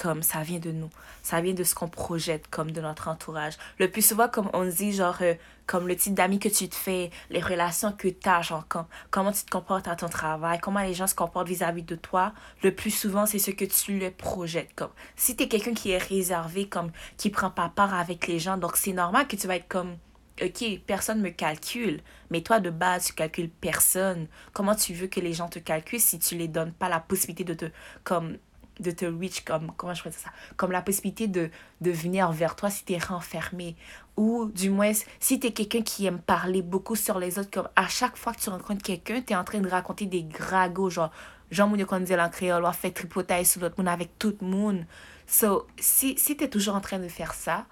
comme 0.00 0.22
ça 0.22 0.42
vient 0.42 0.58
de 0.58 0.72
nous. 0.72 0.88
Ça 1.22 1.42
vient 1.42 1.52
de 1.52 1.62
ce 1.62 1.74
qu'on 1.74 1.88
projette 1.88 2.48
comme 2.48 2.70
de 2.70 2.80
notre 2.80 3.08
entourage. 3.08 3.58
Le 3.78 3.90
plus 3.90 4.00
souvent, 4.00 4.28
comme 4.28 4.48
on 4.54 4.64
dit, 4.64 4.92
genre, 4.94 5.18
euh, 5.20 5.34
comme 5.66 5.86
le 5.86 5.94
type 5.94 6.14
d'amis 6.14 6.38
que 6.38 6.48
tu 6.48 6.70
te 6.70 6.74
fais, 6.74 7.10
les 7.28 7.40
relations 7.40 7.92
que 7.92 8.08
tu 8.08 8.26
as, 8.26 8.40
genre, 8.40 8.66
comme, 8.66 8.86
comment 9.10 9.30
tu 9.30 9.44
te 9.44 9.50
comportes 9.50 9.88
à 9.88 9.96
ton 9.96 10.08
travail, 10.08 10.58
comment 10.58 10.80
les 10.80 10.94
gens 10.94 11.06
se 11.06 11.14
comportent 11.14 11.48
vis-à-vis 11.48 11.82
de 11.82 11.96
toi, 11.96 12.32
le 12.62 12.74
plus 12.74 12.90
souvent, 12.90 13.26
c'est 13.26 13.38
ce 13.38 13.50
que 13.50 13.66
tu 13.66 13.98
le 13.98 14.10
projettes. 14.10 14.72
Comme, 14.74 14.88
si 15.16 15.36
tu 15.36 15.42
es 15.42 15.48
quelqu'un 15.48 15.74
qui 15.74 15.90
est 15.90 15.98
réservé, 15.98 16.66
comme, 16.66 16.92
qui 17.18 17.28
prend 17.28 17.50
pas 17.50 17.68
part 17.68 17.92
avec 17.92 18.26
les 18.26 18.38
gens, 18.38 18.56
donc 18.56 18.78
c'est 18.78 18.94
normal 18.94 19.28
que 19.28 19.36
tu 19.36 19.46
vas 19.46 19.56
être 19.56 19.68
comme, 19.68 19.98
ok, 20.42 20.64
personne 20.86 21.20
me 21.20 21.28
calcule, 21.28 22.00
mais 22.30 22.40
toi 22.40 22.58
de 22.58 22.70
base, 22.70 23.04
tu 23.04 23.12
calcules 23.12 23.50
personne. 23.50 24.28
Comment 24.54 24.74
tu 24.74 24.94
veux 24.94 25.08
que 25.08 25.20
les 25.20 25.34
gens 25.34 25.48
te 25.48 25.58
calculent 25.58 26.00
si 26.00 26.18
tu 26.18 26.36
les 26.36 26.48
donnes 26.48 26.72
pas 26.72 26.88
la 26.88 27.00
possibilité 27.00 27.44
de 27.44 27.52
te, 27.52 27.66
comme, 28.02 28.38
de 28.80 28.90
te 28.90 29.04
reach, 29.04 29.44
comme, 29.44 29.72
comment 29.76 29.94
je 29.94 30.02
pourrais 30.02 30.14
ça, 30.14 30.30
comme 30.56 30.72
la 30.72 30.82
possibilité 30.82 31.28
de, 31.28 31.50
de 31.80 31.90
venir 31.90 32.30
vers 32.32 32.56
toi 32.56 32.70
si 32.70 32.84
tu 32.84 32.94
es 32.94 32.98
renfermé. 32.98 33.76
Ou 34.16 34.50
du 34.54 34.70
moins, 34.70 34.92
si 35.18 35.40
tu 35.40 35.46
es 35.46 35.52
quelqu'un 35.52 35.82
qui 35.82 36.06
aime 36.06 36.18
parler 36.18 36.62
beaucoup 36.62 36.96
sur 36.96 37.18
les 37.18 37.38
autres, 37.38 37.50
comme 37.50 37.68
à 37.76 37.88
chaque 37.88 38.16
fois 38.16 38.32
que 38.32 38.40
tu 38.40 38.50
rencontres 38.50 38.82
quelqu'un, 38.82 39.20
tu 39.20 39.32
es 39.32 39.36
en 39.36 39.44
train 39.44 39.60
de 39.60 39.68
raconter 39.68 40.06
des 40.06 40.22
gragots, 40.22 40.90
genre, 40.90 41.10
Jean 41.50 41.68
Mounio 41.68 41.86
qu'on 41.86 42.00
disait 42.00 42.20
en 42.20 42.28
créole, 42.28 42.64
ou 42.64 42.72
fait 42.72 42.90
tripoter 42.90 43.44
sur 43.44 43.60
l'autre 43.60 43.74
monde 43.78 43.88
avec 43.88 44.18
tout 44.18 44.36
le 44.40 44.46
monde. 44.46 44.84
So, 45.26 45.66
si, 45.78 46.16
si 46.18 46.36
tu 46.36 46.44
es 46.44 46.48
toujours 46.48 46.74
en 46.74 46.80
train 46.80 46.98
de 46.98 47.08
faire 47.08 47.34
ça, 47.34 47.66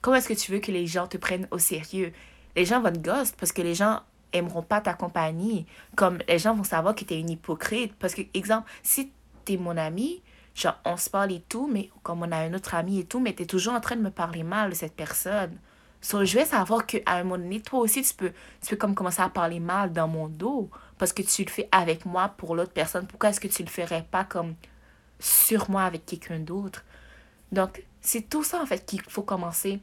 comment 0.00 0.16
est-ce 0.16 0.28
que 0.28 0.34
tu 0.34 0.52
veux 0.52 0.58
que 0.58 0.72
les 0.72 0.86
gens 0.86 1.06
te 1.06 1.16
prennent 1.16 1.48
au 1.50 1.58
sérieux? 1.58 2.12
Les 2.56 2.64
gens 2.64 2.80
vont 2.80 2.92
te 2.92 2.98
ghost 2.98 3.34
parce 3.38 3.52
que 3.52 3.62
les 3.62 3.74
gens 3.74 4.00
aimeront 4.32 4.62
pas 4.62 4.80
ta 4.80 4.94
compagnie. 4.94 5.66
Comme 5.96 6.18
les 6.28 6.38
gens 6.38 6.54
vont 6.54 6.64
savoir 6.64 6.94
que 6.94 7.04
tu 7.04 7.14
es 7.14 7.20
une 7.20 7.30
hypocrite. 7.30 7.94
Parce 7.98 8.14
que, 8.14 8.22
exemple, 8.34 8.70
si 8.82 9.12
tu 9.44 9.54
es 9.54 9.56
mon 9.56 9.76
ami, 9.76 10.22
genre, 10.58 10.76
on 10.84 10.96
se 10.96 11.08
parle 11.08 11.32
et 11.32 11.42
tout, 11.48 11.68
mais 11.72 11.90
comme 12.02 12.22
on 12.22 12.32
a 12.32 12.36
un 12.36 12.54
autre 12.54 12.74
ami 12.74 13.00
et 13.00 13.04
tout, 13.04 13.20
mais 13.20 13.34
tu 13.34 13.44
es 13.44 13.46
toujours 13.46 13.74
en 13.74 13.80
train 13.80 13.96
de 13.96 14.02
me 14.02 14.10
parler 14.10 14.42
mal 14.42 14.70
de 14.70 14.74
cette 14.74 14.94
personne. 14.94 15.56
So, 16.00 16.24
je 16.24 16.34
vais 16.34 16.44
savoir 16.44 16.86
qu'à 16.86 17.00
un 17.06 17.24
moment 17.24 17.38
donné, 17.38 17.60
toi 17.60 17.80
aussi, 17.80 18.02
tu 18.02 18.14
peux, 18.14 18.32
tu 18.60 18.70
peux 18.70 18.76
comme 18.76 18.94
commencer 18.94 19.22
à 19.22 19.28
parler 19.28 19.60
mal 19.60 19.92
dans 19.92 20.08
mon 20.08 20.28
dos 20.28 20.70
parce 20.96 21.12
que 21.12 21.22
tu 21.22 21.44
le 21.44 21.50
fais 21.50 21.68
avec 21.72 22.06
moi 22.06 22.28
pour 22.36 22.54
l'autre 22.54 22.72
personne. 22.72 23.06
Pourquoi 23.06 23.30
est-ce 23.30 23.40
que 23.40 23.48
tu 23.48 23.62
le 23.62 23.68
ferais 23.68 24.06
pas 24.08 24.24
comme 24.24 24.54
sur 25.18 25.70
moi 25.70 25.82
avec 25.82 26.06
quelqu'un 26.06 26.38
d'autre? 26.38 26.84
Donc, 27.50 27.84
c'est 28.00 28.28
tout 28.28 28.44
ça, 28.44 28.60
en 28.62 28.66
fait, 28.66 28.84
qu'il 28.86 29.02
faut 29.02 29.22
commencer 29.22 29.80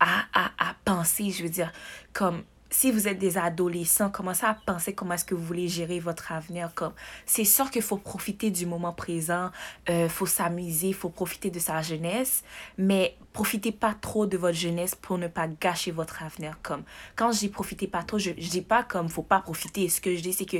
à 0.00 0.74
penser, 0.84 1.30
je 1.30 1.42
veux 1.42 1.48
dire, 1.48 1.72
comme 2.12 2.42
si 2.70 2.92
vous 2.92 3.08
êtes 3.08 3.18
des 3.18 3.36
adolescents, 3.36 4.10
commencez 4.10 4.46
à 4.46 4.54
penser 4.54 4.94
comment 4.94 5.14
est-ce 5.14 5.24
que 5.24 5.34
vous 5.34 5.44
voulez 5.44 5.66
gérer 5.66 5.98
votre 5.98 6.30
avenir. 6.30 6.72
Comme 6.74 6.92
c'est 7.26 7.44
sûr 7.44 7.70
qu'il 7.70 7.82
faut 7.82 7.96
profiter 7.96 8.50
du 8.52 8.64
moment 8.64 8.92
présent, 8.92 9.50
euh, 9.88 10.08
faut 10.08 10.26
s'amuser, 10.26 10.92
faut 10.92 11.08
profiter 11.08 11.50
de 11.50 11.58
sa 11.58 11.82
jeunesse, 11.82 12.44
mais 12.78 13.16
profitez 13.32 13.72
pas 13.72 13.94
trop 14.00 14.26
de 14.26 14.36
votre 14.36 14.56
jeunesse 14.56 14.94
pour 14.94 15.18
ne 15.18 15.26
pas 15.26 15.48
gâcher 15.48 15.90
votre 15.90 16.22
avenir. 16.22 16.58
Comme 16.62 16.84
quand 17.16 17.32
je 17.32 17.40
dis 17.40 17.48
profitez 17.48 17.88
pas 17.88 18.04
trop, 18.04 18.18
je, 18.18 18.30
je 18.38 18.48
dis 18.48 18.62
pas 18.62 18.84
comme 18.84 19.08
faut 19.08 19.22
pas 19.22 19.40
profiter. 19.40 19.88
Ce 19.88 20.00
que 20.00 20.14
je 20.14 20.20
dis 20.20 20.32
c'est 20.32 20.46
que 20.46 20.58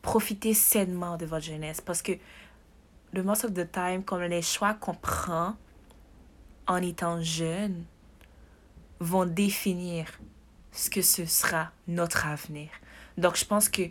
profitez 0.00 0.54
sainement 0.54 1.18
de 1.18 1.26
votre 1.26 1.44
jeunesse 1.44 1.80
parce 1.82 2.00
que 2.00 2.12
le 3.12 3.22
most 3.22 3.44
of 3.44 3.52
the 3.52 3.70
time, 3.70 4.02
comme 4.02 4.22
les 4.22 4.42
choix 4.42 4.74
qu'on 4.74 4.94
prend 4.94 5.56
en 6.66 6.76
étant 6.78 7.22
jeune 7.22 7.84
vont 8.98 9.26
définir 9.26 10.06
ce 10.74 10.90
que 10.90 11.00
ce 11.00 11.24
sera 11.24 11.70
notre 11.88 12.26
avenir. 12.26 12.68
Donc, 13.16 13.36
je 13.36 13.44
pense 13.44 13.68
que, 13.68 13.82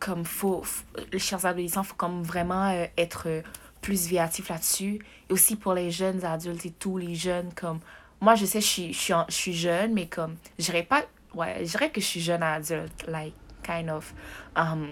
comme 0.00 0.24
faut, 0.24 0.64
les 1.12 1.18
chers 1.18 1.44
adolescents, 1.44 1.82
il 1.82 1.88
faut 1.88 1.94
comme 1.94 2.22
vraiment 2.22 2.70
euh, 2.70 2.86
être 2.96 3.24
euh, 3.28 3.42
plus 3.82 4.08
véatif 4.08 4.48
là-dessus. 4.48 4.98
Et 5.28 5.32
aussi 5.32 5.56
pour 5.56 5.74
les 5.74 5.90
jeunes 5.90 6.24
adultes 6.24 6.64
et 6.66 6.70
tous 6.70 6.96
les 6.96 7.14
jeunes, 7.14 7.52
comme, 7.54 7.80
moi, 8.20 8.34
je 8.34 8.46
sais, 8.46 8.60
je 8.60 8.66
suis, 8.66 8.92
je 8.92 8.98
suis, 8.98 9.14
je 9.28 9.34
suis 9.34 9.52
jeune, 9.52 9.92
mais 9.92 10.06
comme, 10.06 10.36
je 10.58 10.64
dirais 10.64 10.82
pas, 10.82 11.04
ouais, 11.34 11.58
je 11.60 11.70
dirais 11.70 11.90
que 11.90 12.00
je 12.00 12.06
suis 12.06 12.20
jeune 12.20 12.42
adulte, 12.42 13.06
like, 13.06 13.34
kind 13.62 13.90
of. 13.90 14.14
Um, 14.56 14.88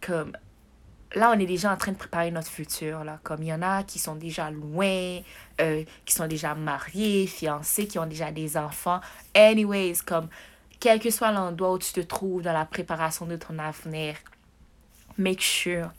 comme, 0.00 0.32
là, 1.16 1.32
on 1.34 1.38
est 1.40 1.46
déjà 1.46 1.72
en 1.72 1.76
train 1.76 1.92
de 1.92 1.96
préparer 1.96 2.30
notre 2.30 2.50
futur. 2.50 3.02
Là. 3.02 3.18
Comme 3.24 3.42
il 3.42 3.48
y 3.48 3.52
en 3.52 3.62
a 3.62 3.82
qui 3.82 3.98
sont 3.98 4.14
déjà 4.14 4.50
loin, 4.50 5.20
euh, 5.60 5.82
qui 6.04 6.14
sont 6.14 6.28
déjà 6.28 6.54
mariés, 6.54 7.26
fiancés, 7.26 7.86
qui 7.88 7.98
ont 7.98 8.06
déjà 8.06 8.30
des 8.30 8.56
enfants. 8.56 9.00
Anyways, 9.34 9.96
comme 10.06 10.28
quel 10.78 11.00
que 11.00 11.10
soit 11.10 11.32
l'endroit 11.32 11.72
où 11.72 11.78
tu 11.78 11.92
te 11.92 12.00
trouves 12.00 12.42
dans 12.42 12.52
la 12.52 12.66
préparation 12.66 13.26
de 13.26 13.36
ton 13.36 13.58
avenir, 13.58 14.16
make 15.16 15.40
sure 15.40 15.90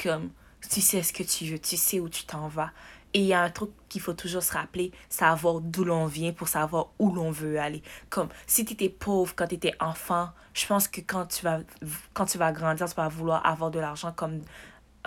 comme 0.00 0.30
tu 0.70 0.82
sais 0.82 1.02
ce 1.02 1.12
que 1.12 1.22
tu 1.22 1.46
veux, 1.46 1.58
tu 1.58 1.76
sais 1.76 1.98
où 1.98 2.08
tu 2.08 2.24
t'en 2.24 2.48
vas. 2.48 2.70
Et 3.16 3.20
il 3.20 3.26
y 3.28 3.32
a 3.32 3.40
un 3.40 3.48
truc 3.48 3.70
qu'il 3.88 4.02
faut 4.02 4.12
toujours 4.12 4.42
se 4.42 4.52
rappeler, 4.52 4.92
savoir 5.08 5.62
d'où 5.62 5.84
l'on 5.84 6.04
vient 6.04 6.34
pour 6.34 6.48
savoir 6.48 6.88
où 6.98 7.14
l'on 7.14 7.30
veut 7.30 7.58
aller. 7.58 7.82
Comme 8.10 8.28
si 8.46 8.66
tu 8.66 8.74
étais 8.74 8.90
pauvre 8.90 9.34
quand 9.34 9.46
tu 9.46 9.54
étais 9.54 9.72
enfant, 9.80 10.28
je 10.52 10.66
pense 10.66 10.86
que 10.86 11.00
quand 11.00 11.24
tu 11.24 11.42
vas 11.42 11.60
quand 12.12 12.26
tu 12.26 12.36
vas 12.36 12.52
grandir, 12.52 12.86
tu 12.86 12.94
vas 12.94 13.08
vouloir 13.08 13.46
avoir 13.46 13.70
de 13.70 13.78
l'argent 13.78 14.12
comme 14.12 14.42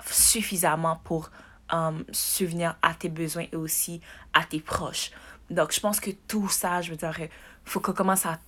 suffisamment 0.10 1.00
pour 1.04 1.30
um, 1.72 2.04
subvenir 2.12 2.78
à 2.82 2.96
tes 2.96 3.10
besoins 3.10 3.46
et 3.52 3.56
aussi 3.56 4.02
à 4.34 4.44
tes 4.44 4.60
proches. 4.60 5.12
Donc 5.52 5.72
je 5.72 5.80
pense 5.80 6.00
que 6.00 6.10
tout 6.10 6.50
ça, 6.50 6.82
je 6.82 6.90
veux 6.90 6.98
dire, 6.98 7.16
faut 7.64 7.80
qu'on 7.80 7.94
commence 7.94 8.26
à 8.26 8.40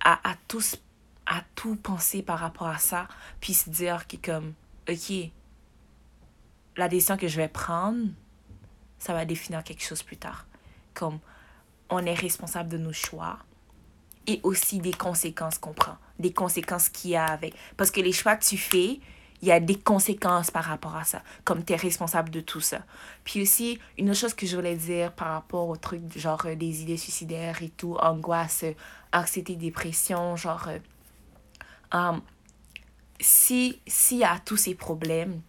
à, 0.00 0.28
à 0.28 0.34
tous 0.48 0.74
à 1.26 1.42
tout 1.54 1.76
penser 1.76 2.24
par 2.24 2.40
rapport 2.40 2.66
à 2.66 2.78
ça, 2.78 3.06
puis 3.40 3.54
se 3.54 3.70
dire 3.70 4.08
que 4.08 4.16
comme 4.16 4.54
OK, 4.90 5.30
la 6.76 6.88
décision 6.88 7.16
que 7.16 7.28
je 7.28 7.36
vais 7.36 7.46
prendre, 7.46 8.08
ça 9.04 9.12
va 9.12 9.24
définir 9.26 9.62
quelque 9.62 9.84
chose 9.84 10.02
plus 10.02 10.16
tard. 10.16 10.46
Comme 10.94 11.18
on 11.90 12.04
est 12.06 12.14
responsable 12.14 12.70
de 12.70 12.78
nos 12.78 12.92
choix 12.92 13.38
et 14.26 14.40
aussi 14.42 14.78
des 14.78 14.94
conséquences 14.94 15.58
qu'on 15.58 15.74
prend, 15.74 15.98
des 16.18 16.32
conséquences 16.32 16.88
qu'il 16.88 17.10
y 17.10 17.16
a 17.16 17.26
avec. 17.26 17.54
Parce 17.76 17.90
que 17.90 18.00
les 18.00 18.12
choix 18.12 18.36
que 18.36 18.44
tu 18.44 18.56
fais, 18.56 19.00
il 19.42 19.48
y 19.48 19.52
a 19.52 19.60
des 19.60 19.78
conséquences 19.78 20.50
par 20.50 20.64
rapport 20.64 20.96
à 20.96 21.04
ça, 21.04 21.22
comme 21.44 21.62
tu 21.62 21.74
es 21.74 21.76
responsable 21.76 22.30
de 22.30 22.40
tout 22.40 22.62
ça. 22.62 22.78
Puis 23.24 23.42
aussi, 23.42 23.78
une 23.98 24.08
autre 24.08 24.20
chose 24.20 24.32
que 24.32 24.46
je 24.46 24.56
voulais 24.56 24.76
dire 24.76 25.12
par 25.12 25.28
rapport 25.28 25.68
au 25.68 25.76
truc, 25.76 26.00
genre 26.16 26.46
euh, 26.46 26.54
des 26.54 26.80
idées 26.80 26.96
suicidaires 26.96 27.62
et 27.62 27.68
tout, 27.68 27.96
angoisse, 27.96 28.64
anxiété, 29.12 29.56
dépression, 29.56 30.34
genre, 30.36 30.68
euh, 30.68 30.78
um, 31.92 32.22
si 33.20 33.78
s'il 33.86 34.18
y 34.18 34.24
a 34.24 34.38
tous 34.38 34.56
ces 34.56 34.74
problèmes, 34.74 35.42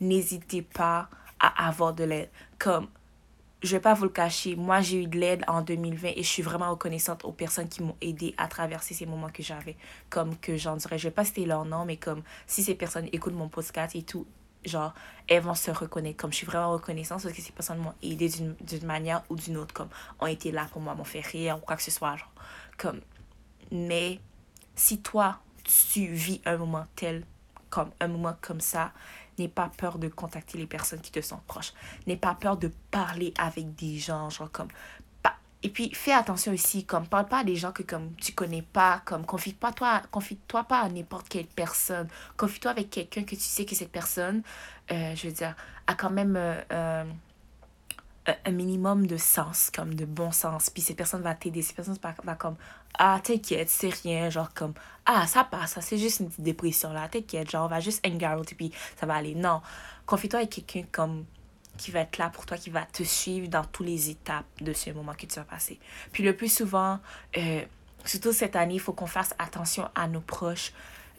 n'hésitez 0.00 0.62
pas 0.62 1.10
à 1.40 1.68
avoir 1.68 1.94
de 1.94 2.04
l'aide. 2.04 2.30
Comme, 2.58 2.88
je 3.62 3.72
vais 3.76 3.80
pas 3.80 3.94
vous 3.94 4.04
le 4.04 4.10
cacher, 4.10 4.54
moi 4.56 4.80
j'ai 4.80 5.02
eu 5.02 5.06
de 5.06 5.18
l'aide 5.18 5.44
en 5.48 5.62
2020 5.62 6.08
et 6.16 6.22
je 6.22 6.28
suis 6.28 6.42
vraiment 6.42 6.70
reconnaissante 6.70 7.24
aux 7.24 7.32
personnes 7.32 7.68
qui 7.68 7.82
m'ont 7.82 7.96
aidé 8.00 8.34
à 8.36 8.48
traverser 8.48 8.94
ces 8.94 9.06
moments 9.06 9.30
que 9.30 9.42
j'avais. 9.42 9.76
Comme 10.10 10.36
que 10.36 10.56
j'en 10.56 10.76
dirais, 10.76 10.98
je 10.98 11.08
vais 11.08 11.14
pas 11.14 11.24
citer 11.24 11.46
leur 11.46 11.64
nom, 11.64 11.84
mais 11.84 11.96
comme 11.96 12.22
si 12.46 12.62
ces 12.62 12.74
personnes 12.74 13.08
écoutent 13.12 13.34
mon 13.34 13.48
podcast 13.48 13.96
et 13.96 14.02
tout, 14.02 14.26
genre, 14.64 14.94
elles 15.28 15.42
vont 15.42 15.54
se 15.54 15.70
reconnaître. 15.70 16.16
Comme 16.16 16.32
je 16.32 16.36
suis 16.36 16.46
vraiment 16.46 16.72
reconnaissante 16.72 17.22
parce 17.22 17.34
que 17.34 17.42
ces 17.42 17.52
personnes 17.52 17.78
m'ont 17.78 17.94
aidé 18.02 18.28
d'une 18.28 18.86
manière 18.86 19.22
ou 19.28 19.36
d'une 19.36 19.56
autre, 19.56 19.74
comme 19.74 19.88
ont 20.20 20.26
été 20.26 20.52
là 20.52 20.66
pour 20.72 20.82
moi, 20.82 20.94
m'ont 20.94 21.04
fait 21.04 21.20
rire 21.20 21.58
ou 21.58 21.60
quoi 21.60 21.76
que 21.76 21.82
ce 21.82 21.90
soit. 21.90 22.16
Genre, 22.16 22.32
comme, 22.76 23.00
mais 23.72 24.20
si 24.74 25.00
toi, 25.00 25.38
tu 25.64 26.06
vis 26.06 26.40
un 26.44 26.56
moment 26.56 26.86
tel, 26.94 27.24
comme 27.70 27.90
un 28.00 28.08
moment 28.08 28.36
comme 28.40 28.60
ça, 28.60 28.92
N'aie 29.38 29.48
pas 29.48 29.70
peur 29.76 29.98
de 29.98 30.08
contacter 30.08 30.58
les 30.58 30.66
personnes 30.66 31.00
qui 31.00 31.10
te 31.10 31.20
sont 31.20 31.40
proches. 31.46 31.72
N'aie 32.06 32.16
pas 32.16 32.34
peur 32.34 32.56
de 32.56 32.70
parler 32.90 33.34
avec 33.38 33.74
des 33.74 33.98
gens, 33.98 34.30
genre 34.30 34.50
comme... 34.50 34.68
Et 35.62 35.70
puis, 35.70 35.90
fais 35.94 36.12
attention 36.12 36.52
aussi, 36.52 36.84
comme, 36.84 37.08
parle 37.08 37.26
pas 37.26 37.38
à 37.38 37.44
des 37.44 37.56
gens 37.56 37.72
que, 37.72 37.82
comme, 37.82 38.14
tu 38.16 38.32
connais 38.32 38.62
pas, 38.62 39.02
comme, 39.04 39.26
confie-toi 39.26 39.72
toi, 39.72 40.02
confie-toi 40.12 40.62
pas 40.64 40.80
à 40.80 40.88
n'importe 40.88 41.28
quelle 41.28 41.46
personne. 41.46 42.06
Confie-toi 42.36 42.70
avec 42.70 42.90
quelqu'un 42.90 43.24
que 43.24 43.34
tu 43.34 43.40
sais 43.40 43.64
que 43.64 43.74
cette 43.74 43.90
personne, 43.90 44.42
euh, 44.92 45.14
je 45.16 45.26
veux 45.26 45.32
dire, 45.32 45.56
a 45.86 45.94
quand 45.94 46.10
même... 46.10 46.36
Euh, 46.36 46.60
euh, 46.72 47.04
un 48.44 48.50
minimum 48.50 49.06
de 49.06 49.16
sens, 49.16 49.70
comme 49.74 49.94
de 49.94 50.04
bon 50.04 50.32
sens. 50.32 50.70
Puis 50.70 50.82
cette 50.82 50.96
personne 50.96 51.22
va 51.22 51.34
t'aider. 51.34 51.62
Cette 51.62 51.76
personne 51.76 51.96
va, 52.02 52.14
va 52.24 52.34
comme 52.34 52.56
Ah, 52.98 53.20
t'inquiète, 53.22 53.68
c'est 53.68 53.92
rien. 54.02 54.30
Genre 54.30 54.52
comme 54.54 54.74
Ah, 55.04 55.26
ça 55.26 55.44
passe, 55.44 55.78
c'est 55.80 55.98
juste 55.98 56.20
une 56.20 56.28
petite 56.28 56.44
dépression 56.44 56.92
là. 56.92 57.08
T'inquiète, 57.08 57.50
genre 57.50 57.66
on 57.66 57.68
va 57.68 57.80
juste 57.80 58.04
hang 58.06 58.22
out 58.24 58.54
puis 58.56 58.72
ça 58.98 59.06
va 59.06 59.14
aller. 59.14 59.34
Non. 59.34 59.60
Confie-toi 60.06 60.40
avec 60.40 60.50
quelqu'un 60.50 60.84
comme 60.90 61.24
qui 61.76 61.90
va 61.90 62.00
être 62.00 62.18
là 62.18 62.30
pour 62.30 62.46
toi, 62.46 62.56
qui 62.56 62.70
va 62.70 62.82
te 62.82 63.02
suivre 63.02 63.48
dans 63.48 63.64
toutes 63.64 63.86
les 63.86 64.10
étapes 64.10 64.46
de 64.60 64.72
ce 64.72 64.90
moment 64.90 65.12
que 65.12 65.26
tu 65.26 65.34
vas 65.36 65.44
passer. 65.44 65.78
Puis 66.12 66.22
le 66.22 66.34
plus 66.34 66.52
souvent, 66.52 66.98
euh, 67.36 67.62
surtout 68.04 68.32
cette 68.32 68.56
année, 68.56 68.74
il 68.74 68.80
faut 68.80 68.94
qu'on 68.94 69.06
fasse 69.06 69.34
attention 69.38 69.88
à 69.94 70.08
nos 70.08 70.20
proches. 70.20 70.72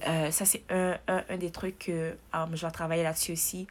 Euh, 0.08 0.32
ça, 0.32 0.46
c'est 0.46 0.64
un, 0.70 0.98
un, 1.08 1.24
un, 1.30 1.38
des 1.38 1.52
trucs 1.52 1.80
que 1.80 2.16
um, 2.34 2.56
je 2.56 2.66
vais 2.66 2.72
travailler 2.72 3.04
là-dessus 3.04 3.34
aussi 3.34 3.68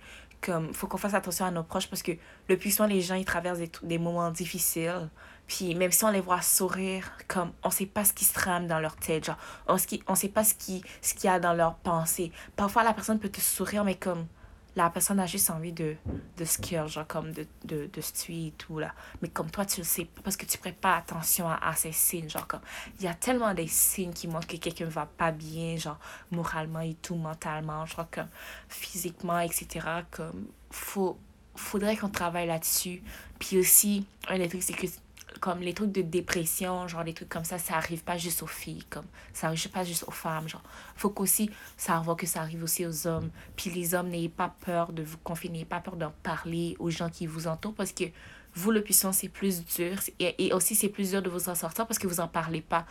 comme 0.46 0.72
faut 0.72 0.86
qu'on 0.86 0.96
fasse 0.96 1.14
attention 1.14 1.44
à 1.44 1.50
nos 1.50 1.64
proches 1.64 1.88
parce 1.88 2.02
que 2.02 2.12
le 2.48 2.56
plus 2.56 2.70
souvent 2.70 2.88
les 2.88 3.00
gens 3.00 3.16
ils 3.16 3.24
traversent 3.24 3.58
des, 3.58 3.70
des 3.82 3.98
moments 3.98 4.30
difficiles. 4.30 5.10
Puis 5.48 5.74
même 5.74 5.92
si 5.92 6.04
on 6.04 6.10
les 6.10 6.20
voit 6.20 6.40
sourire 6.42 7.10
comme 7.28 7.52
on 7.64 7.70
sait 7.70 7.86
pas 7.86 8.04
ce 8.04 8.12
qui 8.12 8.24
se 8.24 8.32
trame 8.32 8.66
dans 8.66 8.78
leur 8.78 8.96
tête 8.96 9.26
genre 9.26 9.38
on, 9.68 9.76
on 10.08 10.14
sait 10.14 10.28
pas 10.28 10.44
ce 10.44 10.54
qui 10.54 10.82
ce 11.02 11.14
qu'il 11.14 11.24
y 11.24 11.32
a 11.32 11.38
dans 11.40 11.52
leur 11.52 11.74
pensée 11.76 12.32
parfois 12.56 12.82
la 12.84 12.94
personne 12.94 13.18
peut 13.18 13.28
te 13.28 13.40
sourire 13.40 13.84
mais 13.84 13.94
comme 13.96 14.26
la 14.76 14.90
personne 14.90 15.18
a 15.20 15.26
juste 15.26 15.48
envie 15.48 15.72
de, 15.72 15.96
de 16.36 16.44
se 16.44 16.58
kill, 16.58 16.86
genre 16.86 17.06
comme 17.06 17.32
de, 17.32 17.46
de, 17.64 17.88
de 17.90 18.00
se 18.02 18.12
tuer 18.12 18.48
et 18.48 18.50
tout, 18.52 18.78
là. 18.78 18.94
Mais 19.22 19.28
comme 19.28 19.50
toi, 19.50 19.64
tu 19.64 19.80
le 19.80 19.86
sais 19.86 20.04
pas 20.04 20.20
parce 20.22 20.36
que 20.36 20.44
tu 20.44 20.58
prêtes 20.58 20.76
pas 20.76 20.96
attention 20.96 21.48
à, 21.48 21.54
à, 21.54 21.74
ces 21.74 21.92
signes, 21.92 22.28
genre 22.28 22.46
comme... 22.46 22.60
Il 22.98 23.06
y 23.06 23.08
a 23.08 23.14
tellement 23.14 23.54
des 23.54 23.66
signes 23.66 24.12
qui 24.12 24.28
montrent 24.28 24.46
que 24.46 24.58
quelqu'un 24.58 24.84
va 24.84 25.06
pas 25.06 25.32
bien, 25.32 25.76
genre 25.76 25.98
moralement 26.30 26.80
et 26.80 26.94
tout, 26.94 27.14
mentalement, 27.14 27.86
genre 27.86 28.06
comme 28.10 28.28
physiquement, 28.68 29.40
etc. 29.40 29.86
Comme, 30.10 30.46
faut, 30.70 31.18
faudrait 31.54 31.96
qu'on 31.96 32.10
travaille 32.10 32.46
là-dessus. 32.46 33.02
Puis 33.38 33.58
aussi, 33.58 34.06
un 34.28 34.36
des 34.38 34.48
trucs, 34.48 34.62
c'est 34.62 34.74
que 34.74 34.86
comme 35.40 35.60
les 35.60 35.74
trucs 35.74 35.92
de 35.92 36.02
dépression, 36.02 36.88
genre 36.88 37.04
les 37.04 37.14
trucs 37.14 37.28
comme 37.28 37.44
ça, 37.44 37.58
ça 37.58 37.76
arrive 37.76 38.02
pas 38.02 38.16
juste 38.16 38.42
aux 38.42 38.46
filles, 38.46 38.84
comme 38.90 39.06
ça 39.32 39.48
arrive 39.48 39.68
pas 39.70 39.84
juste 39.84 40.04
aux 40.06 40.12
femmes, 40.12 40.48
genre. 40.48 40.62
Faut 40.96 41.10
qu'aussi 41.10 41.50
savoir 41.76 42.16
que 42.16 42.26
ça 42.26 42.40
arrive 42.40 42.62
aussi 42.62 42.86
aux 42.86 43.06
hommes. 43.06 43.30
Puis 43.56 43.70
les 43.70 43.94
hommes, 43.94 44.08
n'ayez 44.08 44.28
pas 44.28 44.54
peur 44.64 44.92
de 44.92 45.02
vous 45.02 45.18
confier, 45.18 45.50
n'ayez 45.50 45.64
pas 45.64 45.80
peur 45.80 45.96
d'en 45.96 46.12
parler 46.22 46.76
aux 46.78 46.90
gens 46.90 47.08
qui 47.08 47.26
vous 47.26 47.46
entourent 47.46 47.74
parce 47.74 47.92
que 47.92 48.04
vous, 48.54 48.70
le 48.70 48.82
puissant, 48.82 49.12
c'est 49.12 49.28
plus 49.28 49.64
dur. 49.64 49.98
Et, 50.18 50.46
et 50.46 50.52
aussi, 50.52 50.74
c'est 50.74 50.88
plus 50.88 51.10
dur 51.10 51.22
de 51.22 51.28
vous 51.28 51.48
en 51.48 51.54
sortir 51.54 51.86
parce 51.86 51.98
que 51.98 52.06
vous 52.06 52.20
en 52.20 52.28
parlez 52.28 52.62
pas. 52.62 52.86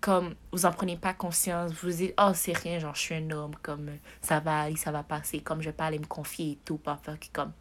Comme 0.00 0.34
vous 0.50 0.64
en 0.64 0.72
prenez 0.72 0.96
pas 0.96 1.12
conscience, 1.12 1.72
vous 1.72 1.90
dites, 1.90 2.14
oh, 2.18 2.32
c'est 2.34 2.56
rien, 2.56 2.78
genre, 2.78 2.94
je 2.94 3.00
suis 3.00 3.14
un 3.14 3.30
homme, 3.30 3.54
comme 3.60 3.90
ça 4.22 4.40
va 4.40 4.60
aller, 4.62 4.76
ça 4.76 4.90
va 4.90 5.02
passer, 5.02 5.40
comme 5.40 5.60
je 5.60 5.66
vais 5.66 5.74
pas 5.74 5.84
aller 5.84 5.98
me 5.98 6.06
confier 6.06 6.52
et 6.52 6.58
tout, 6.64 6.78
pas 6.78 6.98
faire 7.04 7.20
que 7.20 7.26
comme 7.34 7.52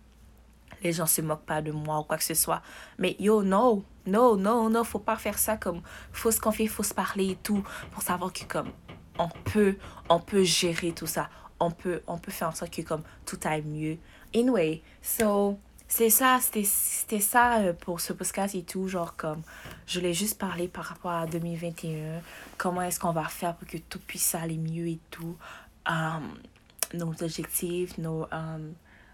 les 0.81 0.93
gens 0.93 1.05
se 1.05 1.21
moquent 1.21 1.45
pas 1.45 1.61
de 1.61 1.71
moi 1.71 1.99
ou 1.99 2.03
quoi 2.03 2.17
que 2.17 2.23
ce 2.23 2.33
soit. 2.33 2.61
Mais 2.97 3.15
yo, 3.19 3.43
no, 3.43 3.83
no, 4.09 4.35
no, 4.35 4.69
no, 4.69 4.83
faut 4.83 4.99
pas 4.99 5.17
faire 5.17 5.37
ça 5.37 5.57
comme, 5.57 5.81
faut 6.11 6.31
se 6.31 6.39
confier, 6.39 6.67
faut 6.67 6.83
se 6.83 6.93
parler 6.93 7.31
et 7.31 7.35
tout, 7.35 7.63
pour 7.91 8.01
savoir 8.01 8.33
que 8.33 8.43
comme, 8.43 8.71
on 9.17 9.29
peut, 9.29 9.77
on 10.09 10.19
peut 10.19 10.43
gérer 10.43 10.91
tout 10.91 11.07
ça. 11.07 11.29
On 11.59 11.71
peut, 11.71 12.01
on 12.07 12.17
peut 12.17 12.31
faire 12.31 12.49
en 12.49 12.55
sorte 12.55 12.73
que 12.73 12.81
comme, 12.81 13.03
tout 13.25 13.39
aille 13.43 13.63
mieux. 13.63 13.97
Anyway, 14.33 14.81
so, 15.01 15.59
c'est 15.87 16.09
ça, 16.09 16.39
c'était 16.41 17.19
ça 17.19 17.59
euh, 17.59 17.73
pour 17.73 17.99
ce 17.99 18.13
podcast 18.13 18.55
et 18.55 18.63
tout, 18.63 18.87
genre 18.87 19.15
comme, 19.15 19.41
je 19.87 19.99
voulais 19.99 20.13
juste 20.13 20.37
parler 20.37 20.67
par 20.67 20.85
rapport 20.85 21.11
à 21.11 21.27
2021, 21.27 22.21
comment 22.57 22.81
est-ce 22.81 22.99
qu'on 22.99 23.11
va 23.11 23.25
faire 23.25 23.55
pour 23.55 23.67
que 23.67 23.77
tout 23.77 23.99
puisse 23.99 24.35
aller 24.35 24.57
mieux 24.57 24.87
et 24.87 24.99
tout, 25.09 25.35
um, 25.85 26.29
nos 26.93 27.11
objectifs, 27.23 27.97
nos... 27.97 28.23
Um, 28.31 28.73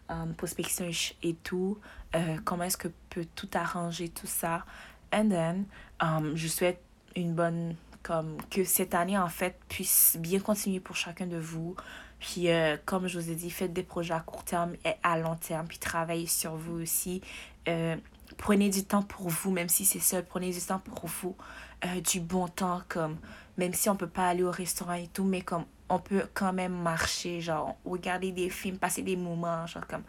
um, 0.09 0.33
prospection 0.35 0.89
et 1.23 1.33
tout, 1.35 1.77
euh, 2.15 2.37
comment 2.43 2.63
est-ce 2.63 2.77
que 2.77 2.89
peut 3.15 3.25
tout 3.33 3.49
arranger 3.53 4.09
tout 4.09 4.27
ça. 4.27 4.65
And 5.13 5.29
then, 5.29 5.65
um, 6.01 6.35
je 6.35 6.47
souhaite 6.49 6.81
une 7.15 7.33
bonne, 7.33 7.75
comme, 8.03 8.37
que 8.49 8.65
cette 8.65 8.93
année, 8.93 9.17
en 9.17 9.29
fait, 9.29 9.57
puisse 9.69 10.17
bien 10.19 10.39
continuer 10.39 10.81
pour 10.81 10.97
chacun 10.97 11.25
de 11.25 11.37
vous. 11.37 11.75
Puis, 12.19 12.49
euh, 12.49 12.75
comme 12.85 13.07
je 13.07 13.17
vous 13.17 13.29
ai 13.31 13.35
dit, 13.35 13.49
faites 13.49 13.71
des 13.71 13.83
projets 13.83 14.13
à 14.13 14.19
court 14.19 14.43
terme 14.43 14.73
et 14.83 14.93
à 15.03 15.17
long 15.17 15.35
terme, 15.35 15.67
puis 15.67 15.77
travaillez 15.77 16.27
sur 16.27 16.55
vous 16.55 16.81
aussi. 16.81 17.21
Euh, 17.69 17.95
prenez 18.37 18.69
du 18.69 18.83
temps 18.83 19.03
pour 19.03 19.29
vous, 19.29 19.51
même 19.51 19.69
si 19.69 19.85
c'est 19.85 19.99
seul, 19.99 20.25
prenez 20.25 20.51
du 20.51 20.59
temps 20.59 20.79
pour 20.79 21.07
vous. 21.07 21.35
du 22.03 22.19
bon 22.19 22.47
temps, 22.47 22.81
comme, 22.89 23.17
même 23.57 23.73
si 23.73 23.89
on 23.89 23.95
peut 23.95 24.09
pas 24.09 24.27
aller 24.27 24.43
au 24.43 24.51
restaurant 24.51 24.93
et 24.93 25.07
tout, 25.07 25.23
mais 25.23 25.41
comme, 25.41 25.65
on 25.87 25.99
peut 25.99 26.27
quand 26.33 26.51
même 26.51 26.73
marcher, 26.73 27.39
genre, 27.39 27.77
regarder 27.85 28.31
des 28.31 28.49
films, 28.49 28.77
passer 28.77 29.03
des 29.03 29.15
moments, 29.15 29.67
genre, 29.67 29.87
comme, 29.87 30.03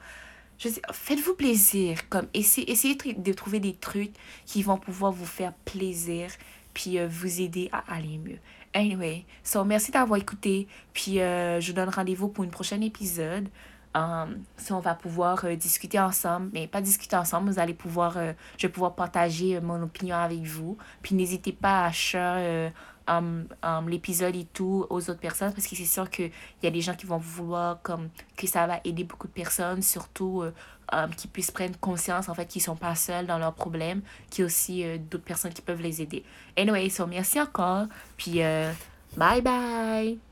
je 0.58 0.68
sais, 0.68 0.82
faites-vous 0.90 1.34
plaisir, 1.34 2.08
comme, 2.08 2.26
essayez, 2.34 2.70
essayez 2.70 2.96
de 2.96 3.32
trouver 3.32 3.60
des 3.60 3.74
trucs 3.74 4.14
qui 4.46 4.62
vont 4.62 4.78
pouvoir 4.78 5.12
vous 5.12 5.26
faire 5.26 5.52
plaisir, 5.64 6.30
puis 6.74 6.98
euh, 6.98 7.08
vous 7.08 7.40
aider 7.40 7.68
à 7.72 7.84
aller 7.94 8.18
mieux. 8.18 8.38
Anyway, 8.74 9.24
so, 9.42 9.64
merci 9.64 9.90
d'avoir 9.90 10.20
écouté, 10.20 10.68
puis 10.92 11.20
euh, 11.20 11.60
je 11.60 11.68
vous 11.68 11.76
donne 11.76 11.88
rendez-vous 11.88 12.28
pour 12.28 12.44
une 12.44 12.50
prochaine 12.50 12.82
épisode. 12.82 13.48
Um, 13.94 14.42
si 14.58 14.72
on 14.72 14.80
va 14.80 14.94
pouvoir 14.94 15.46
euh, 15.46 15.56
discuter 15.56 15.98
ensemble, 15.98 16.50
mais 16.52 16.66
pas 16.66 16.82
discuter 16.82 17.16
ensemble, 17.16 17.50
vous 17.50 17.58
allez 17.58 17.72
pouvoir, 17.72 18.18
je 18.58 18.66
vais 18.66 18.72
pouvoir 18.72 18.94
partager 18.94 19.58
mon 19.60 19.82
opinion 19.82 20.16
avec 20.16 20.42
vous. 20.42 20.76
Puis 21.00 21.14
n'hésitez 21.14 21.52
pas 21.52 21.86
à 21.86 21.92
share 21.92 22.72
um, 23.08 23.46
um, 23.62 23.88
l'épisode 23.88 24.36
et 24.36 24.44
tout 24.44 24.86
aux 24.90 25.10
autres 25.10 25.20
personnes 25.20 25.52
parce 25.52 25.66
que 25.66 25.76
c'est 25.76 25.84
sûr 25.84 26.10
qu'il 26.10 26.30
y 26.62 26.66
a 26.66 26.70
des 26.70 26.80
gens 26.80 26.94
qui 26.94 27.06
vont 27.06 27.18
vouloir 27.18 27.80
comme 27.82 28.08
que 28.36 28.46
ça 28.46 28.66
va 28.66 28.80
aider 28.84 29.04
beaucoup 29.04 29.26
de 29.26 29.32
personnes, 29.32 29.82
surtout 29.82 30.42
euh, 30.42 30.52
um, 30.92 31.14
qui 31.14 31.28
puissent 31.28 31.50
prendre 31.50 31.78
conscience 31.78 32.28
en 32.28 32.34
fait 32.34 32.46
qu'ils 32.46 32.62
sont 32.62 32.76
pas 32.76 32.94
seuls 32.94 33.26
dans 33.26 33.38
leurs 33.38 33.54
problèmes, 33.54 34.02
qu'il 34.30 34.42
y 34.42 34.44
a 34.44 34.46
aussi 34.46 34.84
euh, 34.84 34.98
d'autres 34.98 35.24
personnes 35.24 35.52
qui 35.52 35.62
peuvent 35.62 35.82
les 35.82 36.02
aider. 36.02 36.24
Anyway, 36.56 36.88
so 36.90 37.06
merci 37.06 37.40
encore, 37.40 37.86
puis 38.16 38.42
euh, 38.42 38.72
bye 39.16 39.40
bye! 39.40 40.25